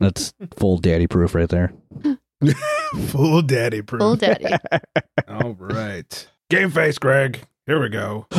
[0.00, 1.72] That's full daddy proof right there.
[3.08, 4.00] Full daddy proof.
[4.00, 4.46] Full daddy.
[5.28, 6.28] All right.
[6.50, 7.40] Game face, Greg.
[7.66, 8.26] Here we go.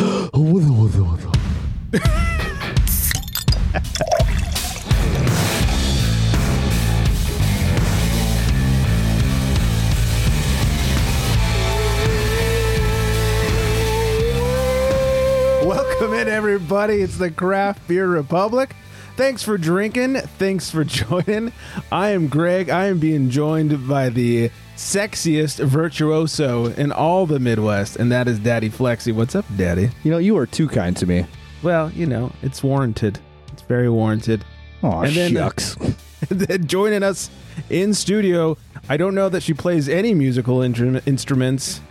[15.65, 17.01] Welcome in, everybody.
[17.01, 18.75] It's the Craft Beer Republic.
[19.15, 20.15] Thanks for drinking.
[20.39, 21.51] Thanks for joining.
[21.91, 22.69] I am Greg.
[22.69, 28.39] I am being joined by the sexiest virtuoso in all the Midwest, and that is
[28.39, 29.13] Daddy Flexi.
[29.13, 29.89] What's up, Daddy?
[30.03, 31.25] You know, you are too kind to me.
[31.61, 33.19] Well, you know, it's warranted.
[33.51, 34.43] It's very warranted.
[34.81, 35.77] Oh, And then- shucks.
[36.29, 37.29] And then joining us
[37.69, 38.55] in studio,
[38.87, 41.81] I don't know that she plays any musical intru- instruments,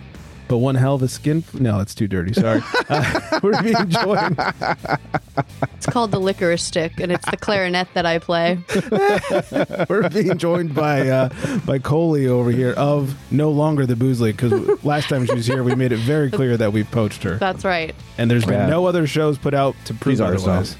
[0.52, 1.42] but one hell of a skin.
[1.55, 2.34] No, it's too dirty.
[2.34, 2.61] Sorry.
[2.91, 4.38] Uh, we're being joined.
[5.77, 8.59] It's called the licorice stick, and it's the clarinet that I play.
[9.88, 11.30] We're being joined by uh,
[11.65, 15.47] by Coley over here of no longer the Booze League because last time she was
[15.47, 17.94] here, we made it very clear that we poached her, That's right.
[18.19, 18.66] and there's been Yeah.
[18.66, 20.53] no other shows put out to prove She's ours now.
[20.53, 20.77] otherwise.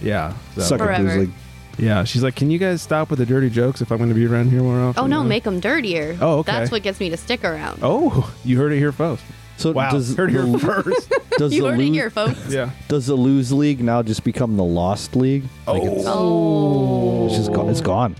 [0.00, 1.04] Yeah, so- Suck it, Forever.
[1.04, 1.30] Booze League.
[1.78, 2.04] Yeah.
[2.04, 4.26] She's like, "Can you guys stop with the dirty jokes if I'm going to be
[4.26, 6.16] around here more often?" Oh no, make them dirtier.
[6.20, 6.52] Oh, okay.
[6.52, 7.80] That's what gets me to stick around.
[7.82, 9.22] Oh, you heard it here first.
[9.58, 11.10] So Wow, does heard it here the, first.
[11.38, 12.52] does you the heard it lo- here, folks.
[12.52, 12.70] yeah.
[12.88, 15.44] does the lose league now just become the lost league?
[15.66, 17.68] Like it's, Oh, it's just gone.
[17.70, 18.16] It's gone.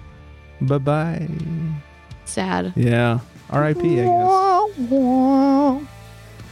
[0.62, 1.28] Bye bye.
[2.24, 2.72] sad.
[2.74, 3.18] Yeah.
[3.50, 4.00] R.I.P.
[4.00, 5.86] I guess.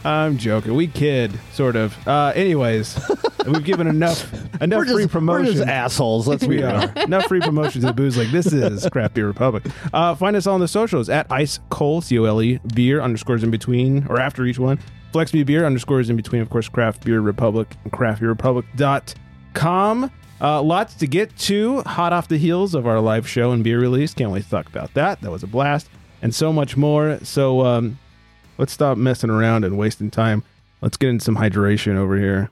[0.04, 0.74] I'm joking.
[0.74, 1.96] We kid, sort of.
[2.06, 2.98] Uh, anyways,
[3.46, 4.30] we've given enough
[4.60, 5.54] enough We're free just, we're promotion.
[5.54, 6.28] just assholes.
[6.28, 8.16] Let's be we are enough free promotion to the booze.
[8.18, 9.64] Like this is Craft Beer Republic.
[9.92, 13.42] Uh, find us on the socials at Ice Cole C O L E beer underscores
[13.42, 14.78] in between or after each one.
[15.12, 16.42] Flex Me Beer underscores in between.
[16.42, 20.10] Of course, Craft Beer Republic and craftbeerrepublic.com.
[20.40, 21.80] Uh, lots to get to.
[21.82, 24.12] Hot off the heels of our live show and beer release.
[24.12, 25.20] Can't wait to talk about that.
[25.20, 25.88] That was a blast
[26.20, 27.18] and so much more.
[27.22, 27.98] So um,
[28.58, 30.42] let's stop messing around and wasting time.
[30.80, 32.50] Let's get in some hydration over here.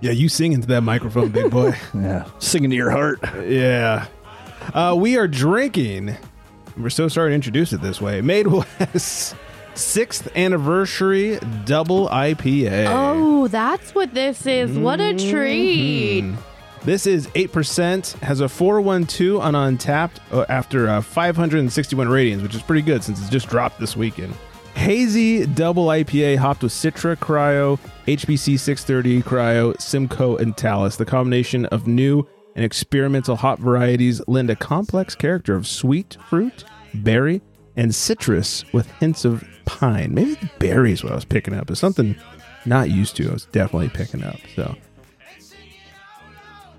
[0.00, 1.76] Yeah, you singing to that microphone, big boy.
[1.94, 2.24] yeah.
[2.38, 3.18] Singing to your heart.
[3.44, 4.06] Yeah.
[4.72, 6.16] Uh, we are drinking.
[6.78, 8.20] We're so sorry to introduce it this way.
[8.20, 8.46] Made
[8.80, 9.34] West
[9.74, 12.86] sixth anniversary double IPA.
[12.88, 14.78] Oh, that's what this is.
[14.78, 16.22] What a treat.
[16.24, 16.36] Mhm.
[16.84, 22.62] This is 8%, has a 412 on Untappd uh, after uh, 561 ratings, which is
[22.62, 24.32] pretty good since it's just dropped this weekend.
[24.74, 30.94] Hazy double IPA hopped with Citra, Cryo, HBC 630, Cryo, Simcoe, and Talus.
[30.96, 32.24] The combination of new
[32.58, 37.40] and experimental hop varieties lend a complex character of sweet fruit, berry,
[37.76, 40.12] and citrus with hints of pine.
[40.12, 41.70] Maybe the berry is what I was picking up.
[41.70, 42.16] It's something
[42.66, 43.28] not used to.
[43.30, 44.38] I was definitely picking up.
[44.56, 44.74] So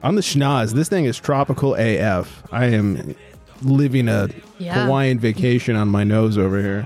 [0.04, 2.44] on the schnoz, this thing is tropical AF.
[2.52, 3.16] I am
[3.62, 4.84] living a Yeah.
[4.84, 6.86] Hawaiian vacation on my nose over here.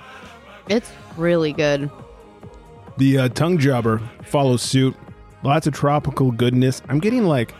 [0.69, 1.89] It's really good.
[2.97, 4.95] The uh, tongue jobber follows suit.
[5.41, 6.83] Lots of tropical goodness.
[6.89, 7.55] I'm getting like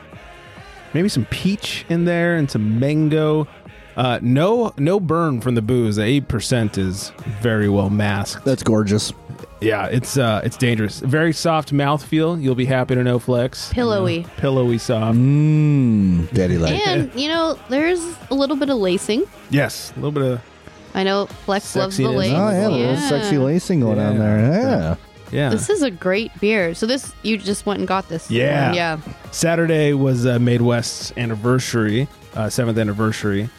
[0.93, 3.47] maybe some peach in there and some mango.
[3.95, 5.97] Uh, no, no burn from the booze.
[5.97, 7.11] The eight percent is
[7.41, 8.43] very well masked.
[8.43, 9.13] That's gorgeous.
[9.61, 10.99] yeah, it's uh, it's dangerous.
[10.99, 12.41] Very soft mouthfeel.
[12.41, 13.71] You'll be happy to know, Flex.
[13.71, 14.25] Pillowy.
[14.37, 15.15] Pillowy soft.
[15.17, 16.31] Mmm.
[16.33, 16.73] Daddy like.
[16.87, 19.25] And, you know, there's a little bit of lacing.
[19.51, 20.41] Yes, a little bit of
[20.95, 22.15] I know Flex loves the Sexiness.
[22.17, 22.31] lace.
[22.33, 24.39] Oh yeah, a little sexy lacing going on there.
[24.39, 24.95] Yeah.
[25.33, 25.49] Yeah.
[25.49, 26.73] This is a great beer.
[26.73, 28.29] So this, you just went and got this.
[28.29, 28.73] Yeah.
[28.73, 28.99] Yeah.
[29.31, 33.49] Saturday was uh, Made West's anniversary, uh, seventh anniversary.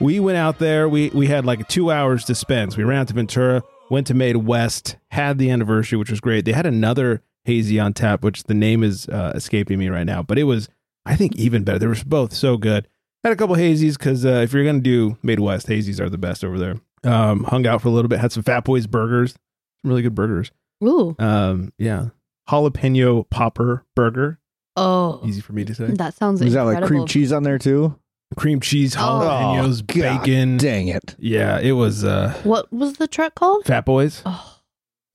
[0.00, 0.88] We went out there.
[0.88, 2.72] We we had like two hours to spend.
[2.72, 6.20] So we ran out to Ventura, went to Made West, had the anniversary, which was
[6.20, 6.44] great.
[6.44, 10.22] They had another hazy on tap, which the name is uh, escaping me right now,
[10.22, 10.68] but it was
[11.06, 11.78] I think even better.
[11.78, 12.88] They were both so good.
[13.22, 16.18] Had a couple hazies because uh, if you're gonna do Made West, hazies are the
[16.18, 16.80] best over there.
[17.04, 18.18] Um, hung out for a little bit.
[18.18, 20.50] Had some Fat Boys burgers, some really good burgers.
[20.82, 21.14] Ooh.
[21.18, 22.06] Um, yeah,
[22.48, 24.38] jalapeno popper burger.
[24.76, 25.20] Oh.
[25.24, 25.86] Easy for me to say.
[25.86, 27.00] That sounds Is that like incredible.
[27.00, 27.96] cream cheese on there too?
[28.36, 29.00] cream cheese, Oh.
[29.00, 30.56] jalapenos, Oh, God bacon.
[30.56, 31.16] Dang it.
[31.18, 33.64] Yeah, it was uh What was the truck called?
[33.66, 34.22] Fat Boys.
[34.24, 34.56] Oh,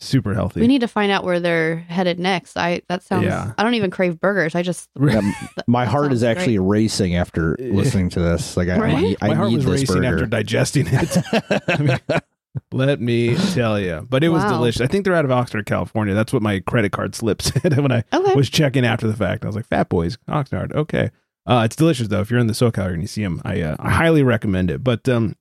[0.01, 0.59] Super healthy.
[0.59, 2.57] we need to find out where they're headed next.
[2.57, 3.23] I that sounds.
[3.23, 3.53] Yeah.
[3.57, 4.53] I don't even crave burgers.
[4.53, 5.21] I just Yeah,
[5.67, 8.57] my heart is sounds actually racing after listening to this.
[8.57, 9.17] Like I, Right?
[9.21, 10.13] I, I My heart need was this racing burger.
[10.15, 12.23] after digesting it.
[12.71, 14.05] Let me tell you.
[14.09, 14.57] But it was Wow.
[14.57, 14.81] delicious.
[14.81, 16.13] I think they're out of Oxnard, California.
[16.13, 18.35] That's what my credit card slip said when I okay.
[18.35, 19.43] was checking after the fact.
[19.43, 20.73] I was like, Fat Boys, Oxnard.
[20.73, 21.11] Okay.
[21.47, 22.21] Uh, it's delicious though.
[22.21, 24.71] If you're in the SoCal area and you see them, I uh, I highly recommend
[24.71, 24.83] it.
[24.83, 25.35] But um,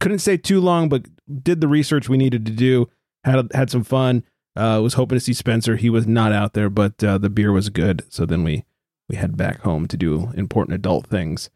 [0.00, 1.06] couldn't stay too long, but
[1.42, 2.88] did the research we needed to do.
[3.24, 4.24] Had had some fun.
[4.56, 5.76] Uh, was hoping to see Spencer.
[5.76, 8.04] He was not out there, but uh, the beer was good.
[8.08, 8.64] So then we
[9.08, 11.48] we head back home to do important adult things.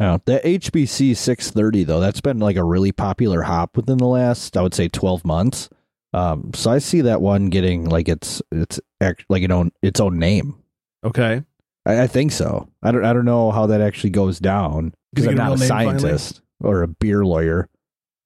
[0.00, 4.56] Yeah, the HBC 630 though, that's been like a really popular hop within the last,
[4.56, 5.68] I would say, 12 months.
[6.14, 10.00] Um, so I see that one getting like its its act, like you know its
[10.00, 10.56] own name.
[11.04, 11.44] Okay.
[11.86, 12.68] I, I think so.
[12.82, 15.68] I don't I don't know how that actually goes down because I'm not a name
[15.68, 15.98] finally?
[16.00, 17.68] scientist or a beer lawyer.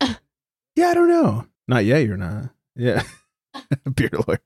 [0.76, 1.46] Yeah, I don't know.
[1.68, 1.98] Not yet.
[2.04, 2.50] You're not.
[2.74, 3.02] Yeah.
[3.94, 4.40] beer lawyer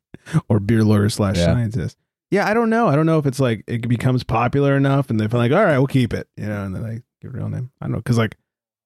[0.49, 1.47] or beer lawyer slash Yeah.
[1.47, 1.97] scientist.
[2.31, 2.87] Yeah, I don't know.
[2.89, 5.79] I don't know if it's like it becomes popular enough and they're like, all right,
[5.79, 7.71] we'll keep it, you know, and then they give a real name.
[7.81, 8.37] I don't know because like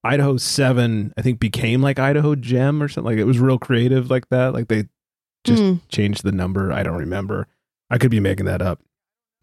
[0.04, 3.10] Idaho Seven, I think became like Idaho Gem or something.
[3.12, 4.52] Like it was real creative like that.
[4.54, 4.86] Like they
[5.44, 5.74] just Hmm.
[5.88, 6.72] changed the number.
[6.72, 7.46] I don't remember.
[7.90, 8.80] I could be making that up.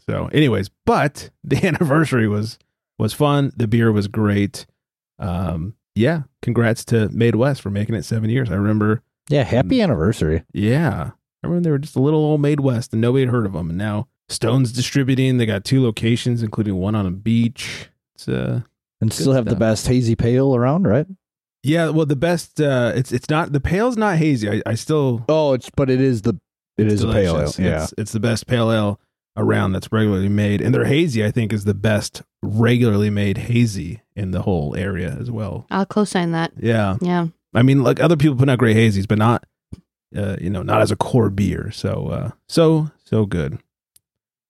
[0.08, 2.58] So, anyways, but the anniversary was
[2.98, 3.52] was fun.
[3.56, 4.66] The beer was great.
[5.20, 8.50] Um, yeah, congrats to Made West for making it seven years.
[8.52, 9.02] I remember.
[9.30, 10.44] Yeah, happy anniversary.
[10.54, 11.12] Yeah,
[11.44, 13.54] I remember they were just a little old Made West, and nobody had heard of
[13.54, 13.70] them.
[13.70, 15.38] And now Stone's distributing.
[15.38, 17.90] They got two locations, including one on a beach.
[18.16, 18.62] It's uh,
[19.02, 21.08] And still have the best hazy pale around, right?
[21.64, 21.90] yeah.
[21.90, 22.60] Well, the best.
[22.60, 24.50] Uh, it's it's not the pale's not hazy.
[24.50, 26.38] I, I still Oh, it's but it is the
[26.78, 27.52] it is a pale ale.
[27.58, 27.84] Yeah.
[27.84, 29.00] It's, it's the best pale ale
[29.38, 30.62] around that's regularly made.
[30.62, 35.16] And their hazy, I think, is the best regularly made hazy in the whole area
[35.20, 35.66] as well.
[35.72, 36.52] I'll co-sign that.
[36.58, 36.98] Yeah.
[37.02, 37.28] Yeah.
[37.54, 39.46] I mean, like other people put out great hazies, but not,
[40.16, 41.72] uh, you know, not as a core beer.
[41.72, 43.60] So, uh, so, so good.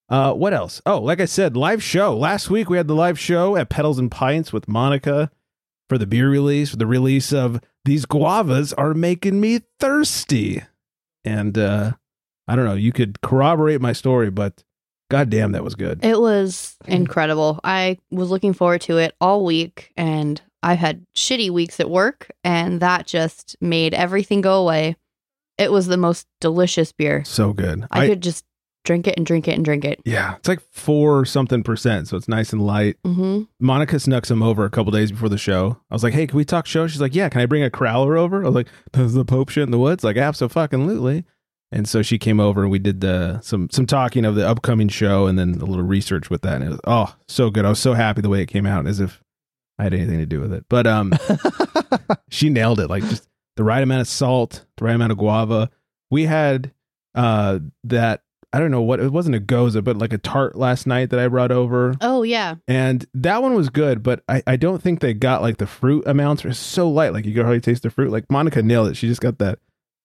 [0.10, 0.82] Uh, what else?
[0.86, 2.18] Oh, like I said, live show.
[2.18, 5.30] Last week we had the live show at Pedals and Pints with Monica
[5.88, 10.64] for the beer release, for the release of These Guavas Are Making Me Thirsty.
[11.24, 11.92] And, uh,
[12.48, 14.64] I don't know, you could corroborate my story, but
[15.12, 16.04] goddamn, that was good.
[16.04, 17.60] It was incredible.
[17.64, 22.32] I was looking forward to it all week and I had shitty weeks at work
[22.44, 24.96] and that just made everything go away.
[25.60, 27.24] It was the most delicious beer.
[27.26, 27.86] So good.
[27.92, 28.46] I, could just
[28.86, 30.00] drink it and drink it and drink it.
[30.06, 32.98] yeah, it's like four something percent, so it's nice and light.
[33.06, 35.78] hmm Monica snuck some over a couple days before the show.
[35.92, 37.70] I was like, "Hey, can we talk show?" She's like, "Yeah." Can I bring a
[37.70, 38.42] crowler over?
[38.44, 41.26] I was like, "Does the Pope shit in the woods?" Like, absolutely.
[41.72, 44.88] And so she came over and we did the some some talking of the upcoming
[44.90, 46.56] show and then a little research with that.
[46.56, 47.64] And it was oh so good.
[47.66, 49.22] I was so happy the way it came out, as if
[49.78, 50.66] I had anything to do with it.
[50.68, 51.14] But um,
[52.30, 52.90] she nailed it.
[52.90, 55.70] Like just the right amount of salt, the right amount of guava.
[56.10, 56.72] We had
[57.14, 60.88] uh that I don't know what it wasn't a gose, but like a tart last
[60.88, 62.56] night that I brought over Oh yeah.
[62.68, 66.04] and that one was good, but I, I don't think they got like the fruit
[66.08, 68.12] amounts are so light, like you could hardly taste the fruit.
[68.12, 69.60] Like Monica nailed it; she just got that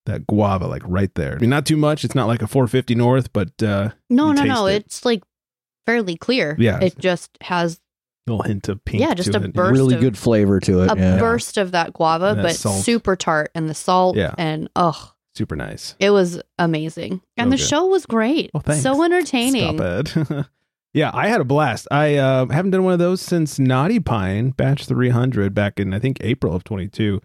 [0.07, 1.37] that guava like right there.
[1.37, 2.05] I mean, not too much.
[2.05, 4.67] It's not like a 450 North, but uh, No, You no, no.
[4.67, 4.85] it.
[4.85, 5.23] It's like
[5.87, 6.55] fairly clear.
[6.59, 6.79] Yeah.
[6.83, 7.81] It just has
[8.27, 9.01] a little hint of pink.
[9.03, 9.55] Yeah, just to a it.
[9.55, 10.91] burst really of- good flavor to it.
[10.93, 11.19] a yeah.
[11.19, 12.85] burst of that guava, that but salt.
[12.85, 14.35] super tart and the salt Yeah.
[14.37, 15.95] and oh, super nice.
[15.99, 17.21] it was amazing.
[17.37, 17.65] And the Okay.
[17.65, 18.51] show was great.
[18.55, 18.83] Well, thanks.
[18.83, 19.77] so entertaining.
[19.79, 20.47] Stop it.
[20.95, 21.89] yeah, I had a blast.
[21.91, 25.99] I uh, haven't done one of those since Naughty Pine Batch 300 back in I
[25.99, 27.21] think April of 22,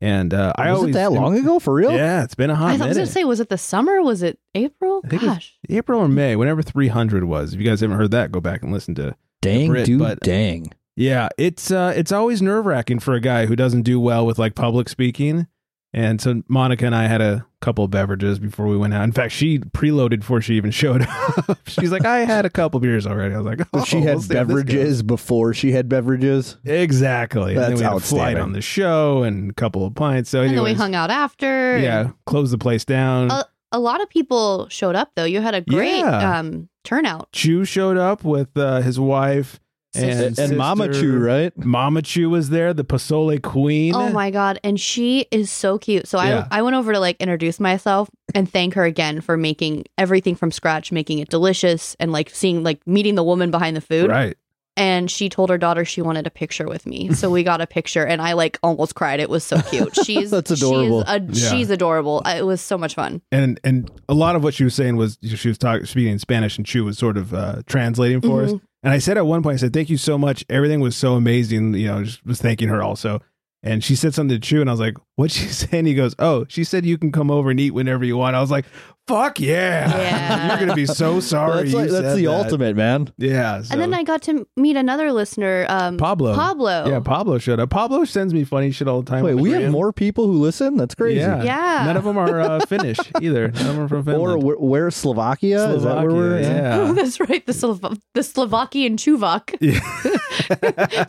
[0.00, 1.92] and uh, I was always it that long ago for real?
[1.92, 4.02] Yeah, it's been a hot I thought I was gonna say, was it the summer?
[4.02, 5.00] Was it April?
[5.04, 5.58] I think it was- Gosh.
[5.70, 7.54] April or May, whenever 300 was.
[7.54, 9.16] If you guys haven't heard that, go back and listen to.
[9.40, 10.72] Dang, Brit, dude, but- dang.
[10.96, 14.38] Yeah, it's uh, it's always nerve wracking for a guy who doesn't do well with
[14.38, 15.48] like public speaking.
[15.94, 19.04] And so Monica and I had a couple of beverages before we went out.
[19.04, 21.02] In fact, she preloaded before she even showed
[21.48, 21.58] up.
[21.68, 23.32] She's like, I had a couple beers already.
[23.32, 26.54] I was like, oh, she we'll had see how this beverages before she had beverages.
[26.64, 26.74] goes.
[26.74, 27.52] Exactly.
[27.54, 30.30] and then That's we had a flight on the show and a couple of pints.
[30.30, 31.78] So And then we hung out after.
[31.78, 33.30] yeah, closed the place down.
[33.30, 35.24] Uh, A lot of people showed up though.
[35.24, 36.38] You had a great Yeah.
[36.38, 37.30] um, turnout.
[37.32, 39.60] Chu showed up with uh, his wife
[39.96, 41.56] and, And Mama Chu, right?
[41.56, 43.94] Mama Chu was there, the Posole Queen.
[43.94, 44.58] Oh my god!
[44.64, 46.06] And she is so cute.
[46.08, 46.46] So Yeah.
[46.50, 50.34] I I went over to like introduce myself and thank her again for making everything
[50.34, 54.08] from scratch, making it delicious, and like seeing like meeting the woman behind the food.
[54.10, 54.36] Right.
[54.76, 57.66] And she told her daughter she wanted a picture with me, so we got a
[57.66, 59.20] picture, and I like almost cried.
[59.20, 59.94] It was so cute.
[60.04, 61.04] She's That's adorable.
[61.04, 61.50] She's, a, Yeah.
[61.50, 62.22] she's adorable.
[62.26, 63.22] It was so much fun.
[63.30, 66.18] And and a lot of what she was saying was she was talking speaking in
[66.18, 68.50] Spanish and Chew was sort of uh, translating for us.
[68.52, 68.60] Mhm.
[68.82, 70.44] And I said at one point, I said, "Thank you so much.
[70.50, 73.20] Everything was so amazing." You know, just was thanking her also.
[73.64, 75.94] And she said something to Chew, and I was like, "What'd she say?" And he
[75.94, 78.50] goes, "Oh, she said you can come over and eat whenever you want." I was
[78.50, 78.66] like,
[79.08, 80.48] "Fuck yeah, Yeah.
[80.50, 83.12] you're gonna be so sorry." that's like, that's the that." ultimate, man.
[83.16, 86.34] Yeah, And then I got to meet another listener, um, Pablo.
[86.34, 86.86] Pablo.
[86.86, 87.70] Yeah, Pablo showed up.
[87.70, 89.24] Pablo sends me funny shit all the time.
[89.24, 89.72] Wait, on the we have gram.
[89.72, 90.76] more people who listen.
[90.76, 91.20] That's crazy.
[91.20, 91.42] Yeah.
[91.42, 91.82] Yeah.
[91.86, 93.48] None of them are uh, Finnish either.
[93.48, 94.22] None of them are from Finland.
[94.22, 95.70] Or where, where Slovakia?
[95.74, 96.42] Is that where we're?
[96.42, 96.92] Slovakia, Oh, yeah.
[96.92, 97.44] that's right.
[97.46, 99.56] The Slov- the Slovakian Chuvak.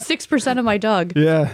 [0.01, 1.13] Six percent of my dog.
[1.15, 1.53] Yeah.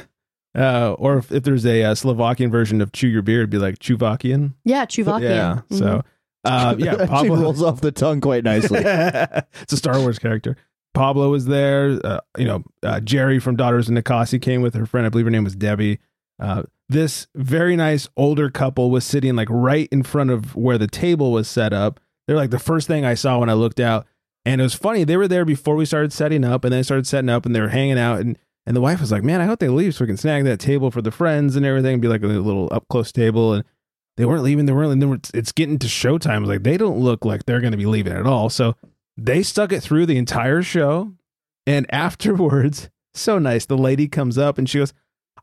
[0.56, 3.58] Uh, or if, if there's a uh, Slovakian version of Chew Your Beard, it'd be
[3.58, 4.54] like Chuvakian.
[4.66, 5.22] Yeah, Chuvakian.
[5.22, 5.62] Yeah.
[5.70, 5.80] Mhm.
[5.80, 6.04] So,
[6.44, 7.38] uh, yeah, Pablo.
[7.38, 8.80] rolls off the tongue quite nicely.
[8.86, 10.58] it's a Star Wars character.
[10.94, 12.00] Pablo was there.
[12.04, 15.06] Uh, you know, uh, Jerry from Daughters of Ninkasi came with her friend.
[15.06, 16.00] I believe her name was Debbie.
[16.38, 20.88] Uh, this very nice older couple was sitting like right in front of where the
[20.88, 22.02] table was set up.
[22.28, 24.06] They're like the first thing I saw when I looked out.
[24.44, 25.04] And it was funny.
[25.06, 27.62] They were there before we started setting up, and then started setting up, and they
[27.62, 28.20] were hanging out.
[28.20, 30.44] And and the wife was like, "Man, I hope they leave so we can snag
[30.46, 33.64] that table for the friends and everything, be like a little up close table." And
[34.18, 34.66] they weren't leaving.
[34.66, 35.32] They weren't.
[35.34, 36.46] It's getting to showtime.
[36.46, 38.50] Like, they don't look like they're going to be leaving at all.
[38.50, 38.76] So
[39.18, 41.14] they stuck it through the entire show.
[41.66, 43.66] And afterwards, so nice.
[43.66, 44.94] The lady comes up and she goes,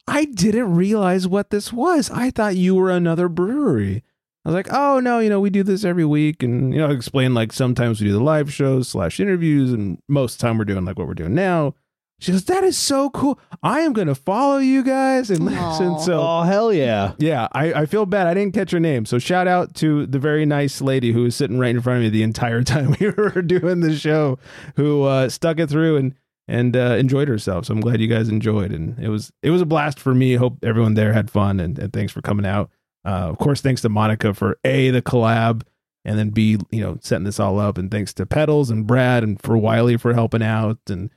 [0.06, 2.10] I didn't realize what this was.
[2.10, 4.02] I thought you were another brewery.
[4.44, 6.42] I was like, oh no, you know, we do this every week.
[6.42, 10.40] And, you know, explain like sometimes we do the live shows slash interviews, and most
[10.40, 11.74] time we're doing like what we're doing now.
[12.20, 13.38] She goes, That is so cool.
[13.62, 15.88] I am gonna follow you guys and listen.
[15.88, 15.98] Aw.
[15.98, 17.14] So oh hell yeah!
[17.18, 18.26] yeah, I, I feel bad.
[18.26, 19.04] I didn't catch her name.
[19.06, 22.02] So shout out to the very nice lady who was sitting right in front of
[22.02, 24.38] me the entire time we were doing the show,
[24.76, 26.14] who uh, stuck it through and
[26.48, 27.66] and uh, enjoyed herself.
[27.66, 30.34] So I'm glad you guys enjoyed, and it was it was a blast for me.
[30.34, 32.70] Hope everyone there had fun, and, and thanks for coming out.
[33.04, 35.62] Uh, of course, thanks to Monica for a the collab,
[36.04, 39.22] and then b you know setting this all up, and thanks to Pedals and Brad
[39.22, 41.10] and for Wiley for helping out and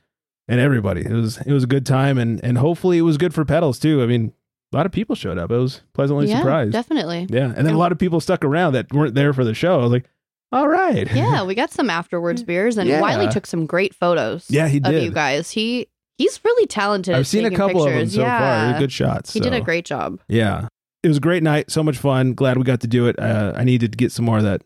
[0.48, 1.02] and everybody.
[1.02, 3.78] It was it was a good time, and and hopefully it was good for Pedals
[3.78, 4.02] too.
[4.02, 4.32] I mean,
[4.72, 5.50] a lot of people showed up.
[5.50, 6.72] I was pleasantly yeah, surprised.
[6.72, 7.26] definitely.
[7.30, 9.80] Yeah, and then a lot of people stuck around that weren't there for the show.
[9.80, 10.06] I was like,
[10.50, 13.00] all right, Yeah, we got some afterwards beers, and Yeah.
[13.00, 14.46] Wiley took some great photos.
[14.50, 15.02] Yeah, he of did.
[15.02, 15.50] you guys.
[15.50, 17.14] He he's really talented.
[17.14, 18.38] I've at seen a taking couple of them so yeah.
[18.38, 18.70] far.
[18.70, 19.32] They're good shots.
[19.32, 20.20] He did a great job.
[20.28, 20.68] Yeah,
[21.02, 21.70] it was a great night.
[21.70, 22.34] So much fun.
[22.34, 23.18] Glad we got to do it.
[23.18, 24.62] Uh, I needed to get some more of that.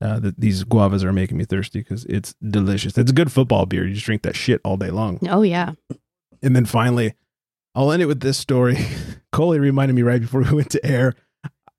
[0.00, 2.96] Uh, that these guavas are making me thirsty because it's delicious.
[2.96, 3.84] It's a good football beer.
[3.84, 5.18] You just drink that shit all day long.
[5.28, 5.72] Oh yeah.
[6.40, 7.14] And then finally,
[7.74, 8.76] I'll end it with this story.
[9.32, 11.14] Coley reminded me right before we went to air.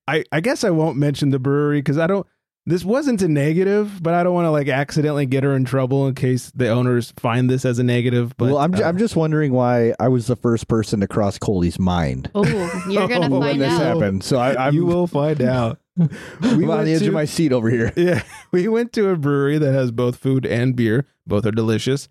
[0.06, 2.28] I, I guess I won't mention the brewery because I don't.
[2.66, 6.06] This wasn't a negative, but I don't want to like accidentally get her in trouble
[6.08, 8.36] in case the owners find this as a negative.
[8.38, 11.08] But well, I'm, ju- uh, I'm just wondering why I was the first person to
[11.08, 12.44] cross Coley's mind Oh,
[12.90, 13.82] you're gonna Oh, when find this out.
[13.82, 14.24] happened.
[14.24, 15.80] So I, I'm, you will find out.
[16.42, 17.92] I'm on the edge to- of my seat over here.
[17.98, 21.06] Yeah, we went to a brewery that has both food and beer.
[21.28, 22.08] Both are delicious.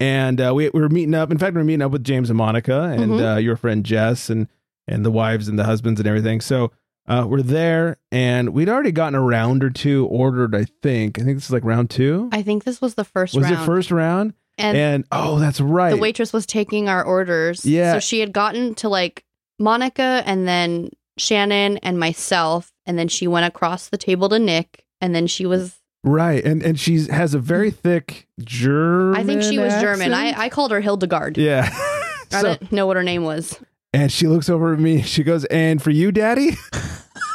[0.00, 1.30] And uh, we, we were meeting up.
[1.30, 3.34] In fact, we were meeting up with James and Monica and Mhm.
[3.34, 4.48] uh, your friend Jess and
[4.88, 6.40] and the wives and the husbands and everything.
[6.40, 6.72] So
[7.06, 10.54] uh, we're there, and we'd already gotten a round or two ordered.
[10.56, 11.18] I think.
[11.20, 12.28] I think this is like round two.
[12.32, 13.62] I think this was the first was round.
[13.62, 14.34] it first round?
[14.58, 15.90] And, And, oh, that's right.
[15.90, 17.64] the waitress was taking our orders.
[17.64, 17.94] Yeah.
[17.94, 19.24] So she had gotten to like
[19.58, 24.84] Monica and then Shannon and myself, and then she went across the table to Nick,
[25.00, 25.78] and then she was.
[26.04, 27.76] right, and and she has a very mm.
[27.76, 29.20] thick German.
[29.20, 30.12] I think she was German.
[30.12, 30.38] I.
[30.38, 31.38] I called her Hildegard.
[31.38, 31.72] yeah.
[32.32, 33.58] I didn't know what her name was.
[33.92, 35.02] and she looks over at me.
[35.02, 36.56] She goes, "And for you, Daddy."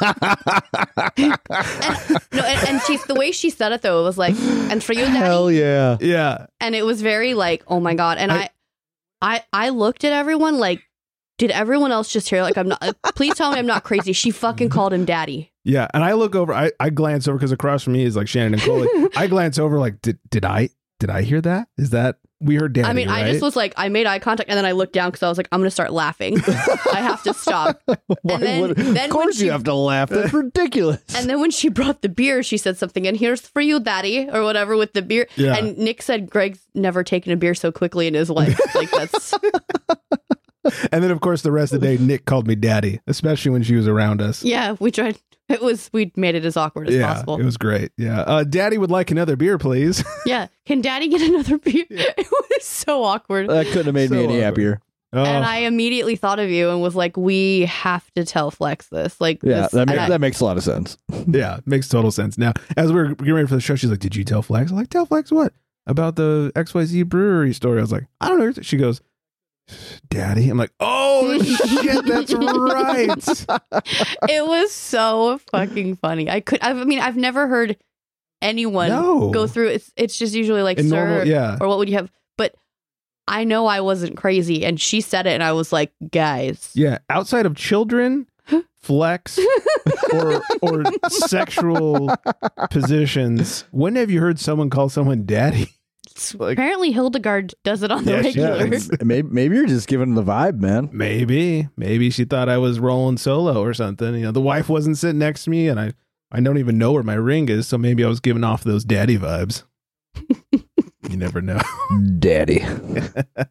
[0.00, 0.14] No,
[2.44, 5.04] and, and she the way she said it though, it was like, and for you,
[5.04, 5.18] Daddy.
[5.18, 5.96] Hell yeah!
[6.00, 6.46] yeah.
[6.60, 8.50] and it was very like oh my god and I-
[9.20, 10.82] i i i, looked at everyone like
[11.38, 14.12] did everyone else just hear like i'm not uh, please tell me i'm not crazy
[14.12, 16.52] she fucking called him daddy Yeah, and I look over.
[16.54, 18.88] I, I glance over because across from me is like Shannon and Coley.
[19.16, 21.68] I glance over like, did did I did I hear that?
[21.76, 22.86] Is that we heard Daddy?
[22.88, 25.10] i mean i just was like i made eye contact and then i looked down
[25.10, 26.38] because i was like i'm gonna start laughing
[26.94, 27.82] i have to stop
[28.22, 30.08] Why then- would- then of course she- you have to laugh.
[30.08, 31.02] That's ridiculous.
[31.16, 34.28] and then when she brought the beer she said something and here's for you daddy
[34.32, 35.56] or whatever with the beer Yeah.
[35.56, 39.34] and nick said greg's never taken a beer so quickly in his life like that's
[40.92, 43.62] and then of course the rest of the day, Nick called me Daddy, especially when
[43.62, 44.42] she was around us.
[44.44, 47.56] yeah we tried it was we made it as awkward as yeah, possible it was
[47.56, 47.90] great.
[47.96, 50.04] Yeah, uh, Daddy would like another beer, please.
[50.26, 50.48] Yeah.
[50.66, 51.86] Can daddy get another beer?
[51.90, 53.48] It was so awkward.
[53.48, 54.42] that couldn't have made me any awkward.
[54.42, 54.80] happier.
[55.14, 58.88] oh, and I immediately thought of you and was like, we have to tell Flex
[58.88, 59.18] this.
[59.22, 60.98] Like, Yeah, this, that, and ma- I- that makes a lot of sense.
[61.26, 62.36] yeah, makes total sense.
[62.36, 64.70] Now, as we are getting ready for the show, she's like, "Did you tell Flex?"
[64.70, 65.54] I'm like, "Tell Flex what
[65.86, 69.00] about the XYZ brewery story?" I was like, "I don't know." She goes.
[70.08, 73.82] Daddy, I'm like, oh shit, that's right.
[74.30, 76.30] it was so fucking funny.
[76.30, 77.76] I could, I mean, I've never heard
[78.40, 79.30] anyone No.
[79.30, 79.68] go through.
[79.68, 82.10] It's, it's just usually like, In sir, normal, yeah, or what would you have?
[82.36, 82.54] But
[83.26, 84.64] I know I wasn't crazy.
[84.64, 86.70] And she said it, and I was like, guys.
[86.74, 88.26] Yeah, outside of children,
[88.80, 89.38] flex,
[90.14, 92.14] or or sexual
[92.70, 95.74] positions, when have you heard someone call someone daddy?
[96.38, 98.80] Like- Apparently, Hildegard does it on the Yeah, regular.
[99.04, 100.88] maybe maybe you're just giving the vibe, man.
[100.92, 104.14] Maybe, maybe she thought I was rolling solo or something.
[104.14, 105.92] You know, the wife wasn't sitting next to me, and I
[106.30, 108.84] I don't even know where my ring is, so maybe I was giving off those
[108.84, 109.62] daddy vibes.
[110.52, 111.60] you never know.
[112.18, 112.60] Daddy.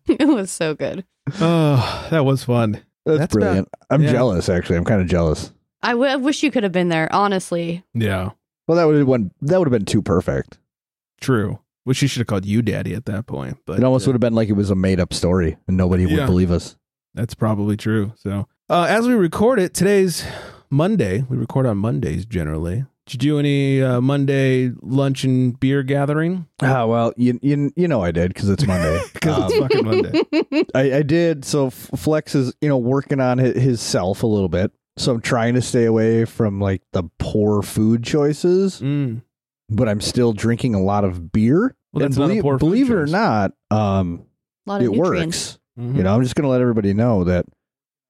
[0.07, 1.05] it was so good.
[1.41, 2.73] Oh, that was fun.
[3.05, 3.67] That's, That's about- brilliant.
[3.89, 4.11] I'm yeah.
[4.11, 4.77] jealous actually.
[4.77, 5.51] I'm kind of jealous.
[5.81, 7.83] I, w- I wish you could have been there, honestly.
[7.93, 8.31] Yeah,
[8.67, 10.57] Well, that would have went that would have been too perfect.
[11.21, 11.59] true.
[11.87, 13.59] Which she should have called you daddy at that point.
[13.65, 15.77] But It almost uh, would have been like it was a made up story and
[15.77, 16.25] nobody would Yeah.
[16.25, 16.75] believe us.
[17.15, 18.11] That's probably true.
[18.17, 20.25] So, uh, as we record it, today's
[20.69, 21.23] Monday.
[21.29, 22.83] We record on Mondays generally.
[23.05, 26.45] Did you do any uh, Monday lunch and beer gathering?
[26.61, 28.99] Ah, well, you you, you know I did because it's Monday.
[29.13, 30.65] Because Um, it's fucking Monday.
[30.75, 31.45] I, I did.
[31.45, 34.73] So Flex is, you know, working on his, his self a little bit.
[34.97, 39.21] So I'm trying to stay away from like the poor food choices, Mm.
[39.69, 41.75] But I'm still drinking a lot of beer.
[41.93, 44.23] Well, and that's not a believe, poor believe it or not, um,
[44.67, 45.53] A lot of it nutrients.
[45.53, 45.59] works.
[45.79, 45.97] Mhm.
[45.97, 47.45] You know, I'm just going to let everybody know that,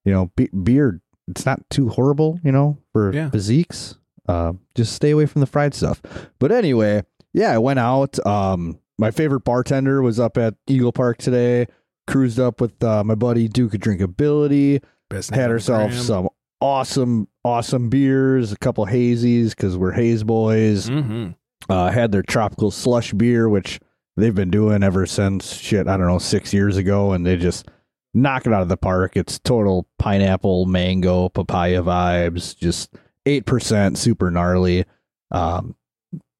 [0.04, 3.30] you know, be- beer, it's not too horrible, you know, for Yeah.
[3.30, 3.96] physiques.
[4.28, 6.02] Uh, just stay away from the fried stuff.
[6.38, 8.24] But anyway, yeah, I went out.
[8.26, 11.66] Um, my favorite bartender was up at Eagle Park today.
[12.06, 14.82] Cruised up with uh, my buddy Duke of Drinkability.
[15.10, 16.02] Best Had on herself Instagram.
[16.04, 16.28] some
[16.60, 18.50] awesome, awesome beers.
[18.52, 20.88] A couple hazies because we're haze boys.
[20.90, 21.34] Mhm.
[21.68, 23.80] Uh, had their tropical slush beer, which
[24.16, 25.86] they've been doing ever since shit.
[25.88, 27.68] I don't know six years ago, and they just
[28.14, 29.16] knock it out of the park.
[29.16, 32.56] It's total pineapple, mango, papaya vibes.
[32.56, 32.94] Just
[33.26, 34.84] eight percent, super gnarly.
[35.30, 35.74] Um,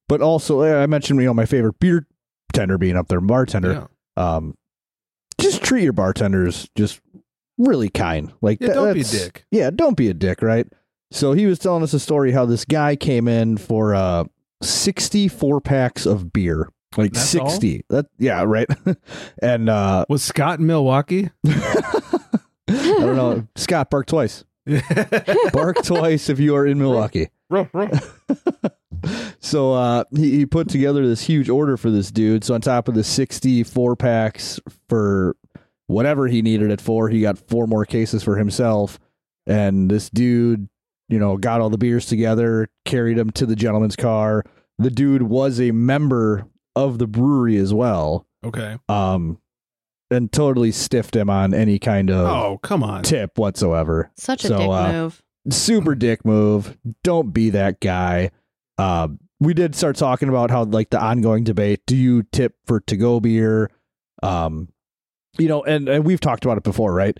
[0.07, 2.07] but also, I mentioned you know my favorite beer
[2.53, 3.87] tender being up there, bartender.
[4.17, 4.35] Yeah.
[4.35, 4.55] Um,
[5.39, 7.01] just treat your bartenders just
[7.57, 8.33] really kind.
[8.41, 9.45] Like Yeah, that- don't be a dick.
[9.51, 10.65] Yeah, don't be a dick, right?
[11.11, 14.23] So he was telling us a story how this guy came in for uh
[14.61, 16.69] 64 packs of beer.
[16.97, 17.49] Like That's all?
[17.49, 17.85] 60.
[17.89, 18.67] That yeah, right.
[19.41, 21.29] and uh Was Scott in Milwaukee?
[21.45, 22.23] I
[22.67, 24.43] don't know, Scott bark twice.
[25.53, 27.29] Bark twice if you are in Milwaukee.
[29.39, 32.43] so uh, he, he put together this huge order for this dude.
[32.43, 35.35] So on top of the 64 packs for
[35.87, 38.99] whatever he needed it for, he got four more cases for himself.
[39.47, 40.69] And this dude,
[41.07, 44.43] you know, got all the beers together, carried them to the gentleman's car.
[44.79, 48.25] The dude was a member of the brewery as well.
[48.43, 48.77] okay.
[48.87, 49.39] Um,
[50.11, 53.03] and totally stiffed him on any kind of Oh, come on.
[53.03, 55.21] tip whatsoever Such a So, dick uh, move.
[55.51, 56.77] super dick move.
[57.03, 58.31] Don't be that guy.
[58.79, 62.79] Uh, we did start talking about how like the ongoing debate: do you tip for
[62.81, 63.69] to go beer?
[64.23, 64.69] Um,
[65.37, 67.17] you know, and and we've talked about it before, right?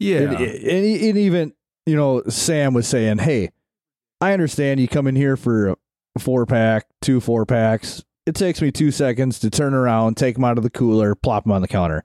[0.00, 0.18] Yeah.
[0.22, 1.52] And, and, and even
[1.86, 3.50] you know, Sam was saying, "Hey,
[4.20, 5.76] I understand you come in here for a
[6.18, 8.02] four pack, two four packs.
[8.26, 11.44] It takes me two seconds to turn around, take them out of the cooler, plop
[11.44, 12.04] them on the counter."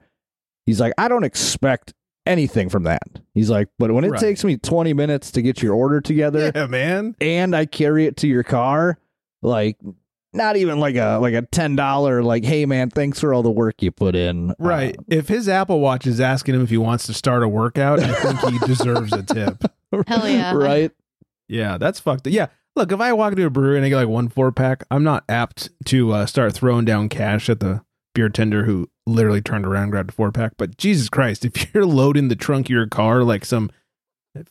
[0.66, 1.94] He's like, "I don't expect."
[2.26, 3.00] Anything from that.
[3.32, 4.20] He's like, but when it Right.
[4.20, 7.14] takes me 20 minutes to get your order together, yeah, man.
[7.22, 8.98] and I carry it to your car,
[9.40, 9.78] like
[10.34, 13.50] not even like a like a ten dollar like, hey man, thanks for all the
[13.50, 14.52] work you put in.
[14.58, 14.94] Right.
[14.98, 17.98] Uh, if his Apple Watch is asking him if he wants to start a workout,
[18.00, 19.64] I think he deserves a tip.
[20.06, 20.52] Hell yeah.
[20.52, 20.90] right.
[21.48, 22.26] Yeah, that's fucked.
[22.26, 22.32] up.
[22.34, 22.48] Yeah.
[22.78, 25.02] Look, if I walk into a brewery and I get like one four pack, I'm
[25.02, 27.82] not apt to uh, start throwing down cash at the
[28.14, 30.52] beer tender who literally turned around and grabbed a four pack.
[30.56, 33.70] But Jesus Christ, if you're loading the trunk of your car like some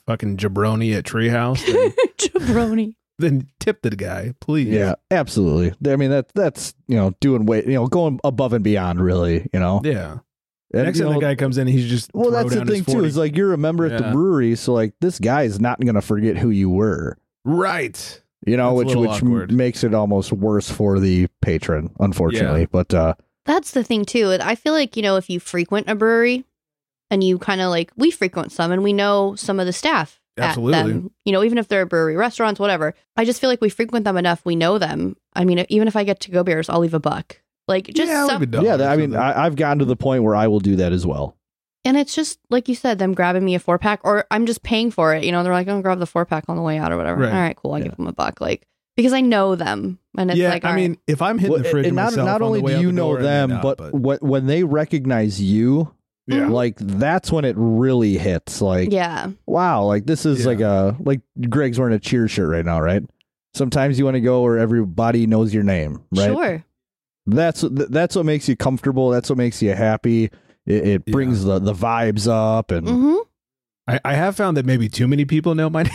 [0.05, 2.95] fucking jabroni at Treehouse, then, Jabroni.
[3.17, 4.67] then tip the guy, please.
[4.67, 5.73] Yeah, absolutely.
[5.89, 9.47] I mean that that's you know doing way you know going above and beyond really.
[9.53, 9.79] You know.
[9.85, 10.17] Yeah.
[10.73, 12.81] And, Next time know, the guy comes in, he's just well, that's the down his
[12.83, 13.05] thing too.
[13.05, 15.95] Is like you're a member at the brewery, so like this guy is not going
[15.95, 17.17] to forget who you were.
[17.47, 18.21] Right.
[18.45, 19.51] You know, That's which which awkward.
[19.51, 22.65] makes it almost worse for the patron, unfortunately.
[22.65, 24.37] But uh, That's the thing too.
[24.39, 26.45] I feel like, you know, if you frequent a brewery
[27.09, 30.21] and you kind of like we frequent some and we know some of the staff
[30.37, 30.93] at Absolutely.
[30.93, 32.93] them, you know, even if they're a brewery restaurants, whatever.
[33.15, 35.17] I just feel like we frequent them enough, we know them.
[35.33, 37.41] I mean, even if I get to go beers, I'll leave a buck.
[37.67, 39.15] Like just yeah, some, leave a dollar yeah, I mean.
[39.15, 41.36] I, I've gotten to the point where I will do that as well.
[41.87, 44.61] And it's just like you said, them grabbing me a four pack, or I'm just
[44.63, 45.23] paying for it.
[45.23, 47.21] You know, they're like, "Oh, grab the four pack on the way out or whatever."
[47.21, 47.33] Right.
[47.33, 47.73] All right, cool.
[47.73, 47.83] I Yeah.
[47.85, 50.91] give them a buck, like because I know them, and it's yeah, like, I mean,
[50.91, 50.99] right.
[51.07, 52.81] if I'm hitting Well, the fridge and not, myself not on only the way do
[52.81, 55.93] you the know door, them, not, but, When, when they recognize you,
[56.25, 56.47] yeah.
[56.47, 58.59] like that's when it really hits.
[58.61, 60.45] Like, yeah, wow, like this is Yeah.
[60.47, 63.03] like a like Greg's wearing a cheer shirt right now, right?
[63.53, 66.31] Sometimes you want to go where everybody knows your name, right?
[66.31, 66.63] sure.
[67.27, 69.09] That's that's what makes you comfortable.
[69.09, 70.31] That's what makes you happy.
[70.67, 71.11] It, it Yeah.
[71.11, 73.15] brings the the vibes up, and hmm
[73.87, 75.93] I, I have found that maybe too many people know my name.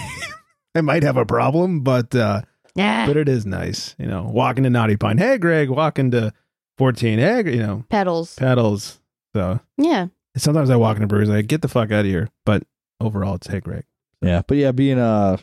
[0.74, 2.40] I might have a problem, but uh,
[2.74, 3.06] Yeah.
[3.06, 4.22] but it is nice, you know.
[4.32, 5.68] Walking to Naughty Pine, hey Greg.
[5.68, 6.32] Walking to
[6.78, 8.34] fourteen, hey, you know, Pedals.
[8.34, 8.98] pedals.
[9.36, 10.06] So Yeah.
[10.36, 12.28] sometimes I walk into breweries, like get the fuck out of here.
[12.46, 12.62] But
[13.00, 13.84] overall, it's hey Greg.
[14.22, 14.40] yeah.
[14.46, 15.38] But yeah, being a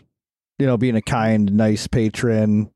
[0.57, 2.71] you know being a kind, nice patron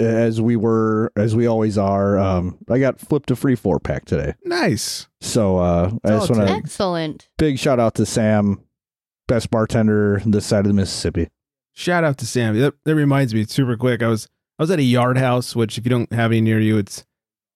[0.00, 2.18] as we were as we always are.
[2.18, 5.08] Um, I got flipped a free four pack today, Nice.
[5.20, 6.66] so uh, I That's just want to takes.
[6.66, 7.28] Excellent.
[7.38, 8.60] big shout out to Sam,
[9.28, 11.28] best bartender this side of the Mississippi.
[11.74, 12.58] Shout out to Sam.
[12.58, 14.02] That, that reminds me, super quick.
[14.02, 14.28] I was
[14.58, 17.04] I was at a Yard House, which if you don't have any near you, it's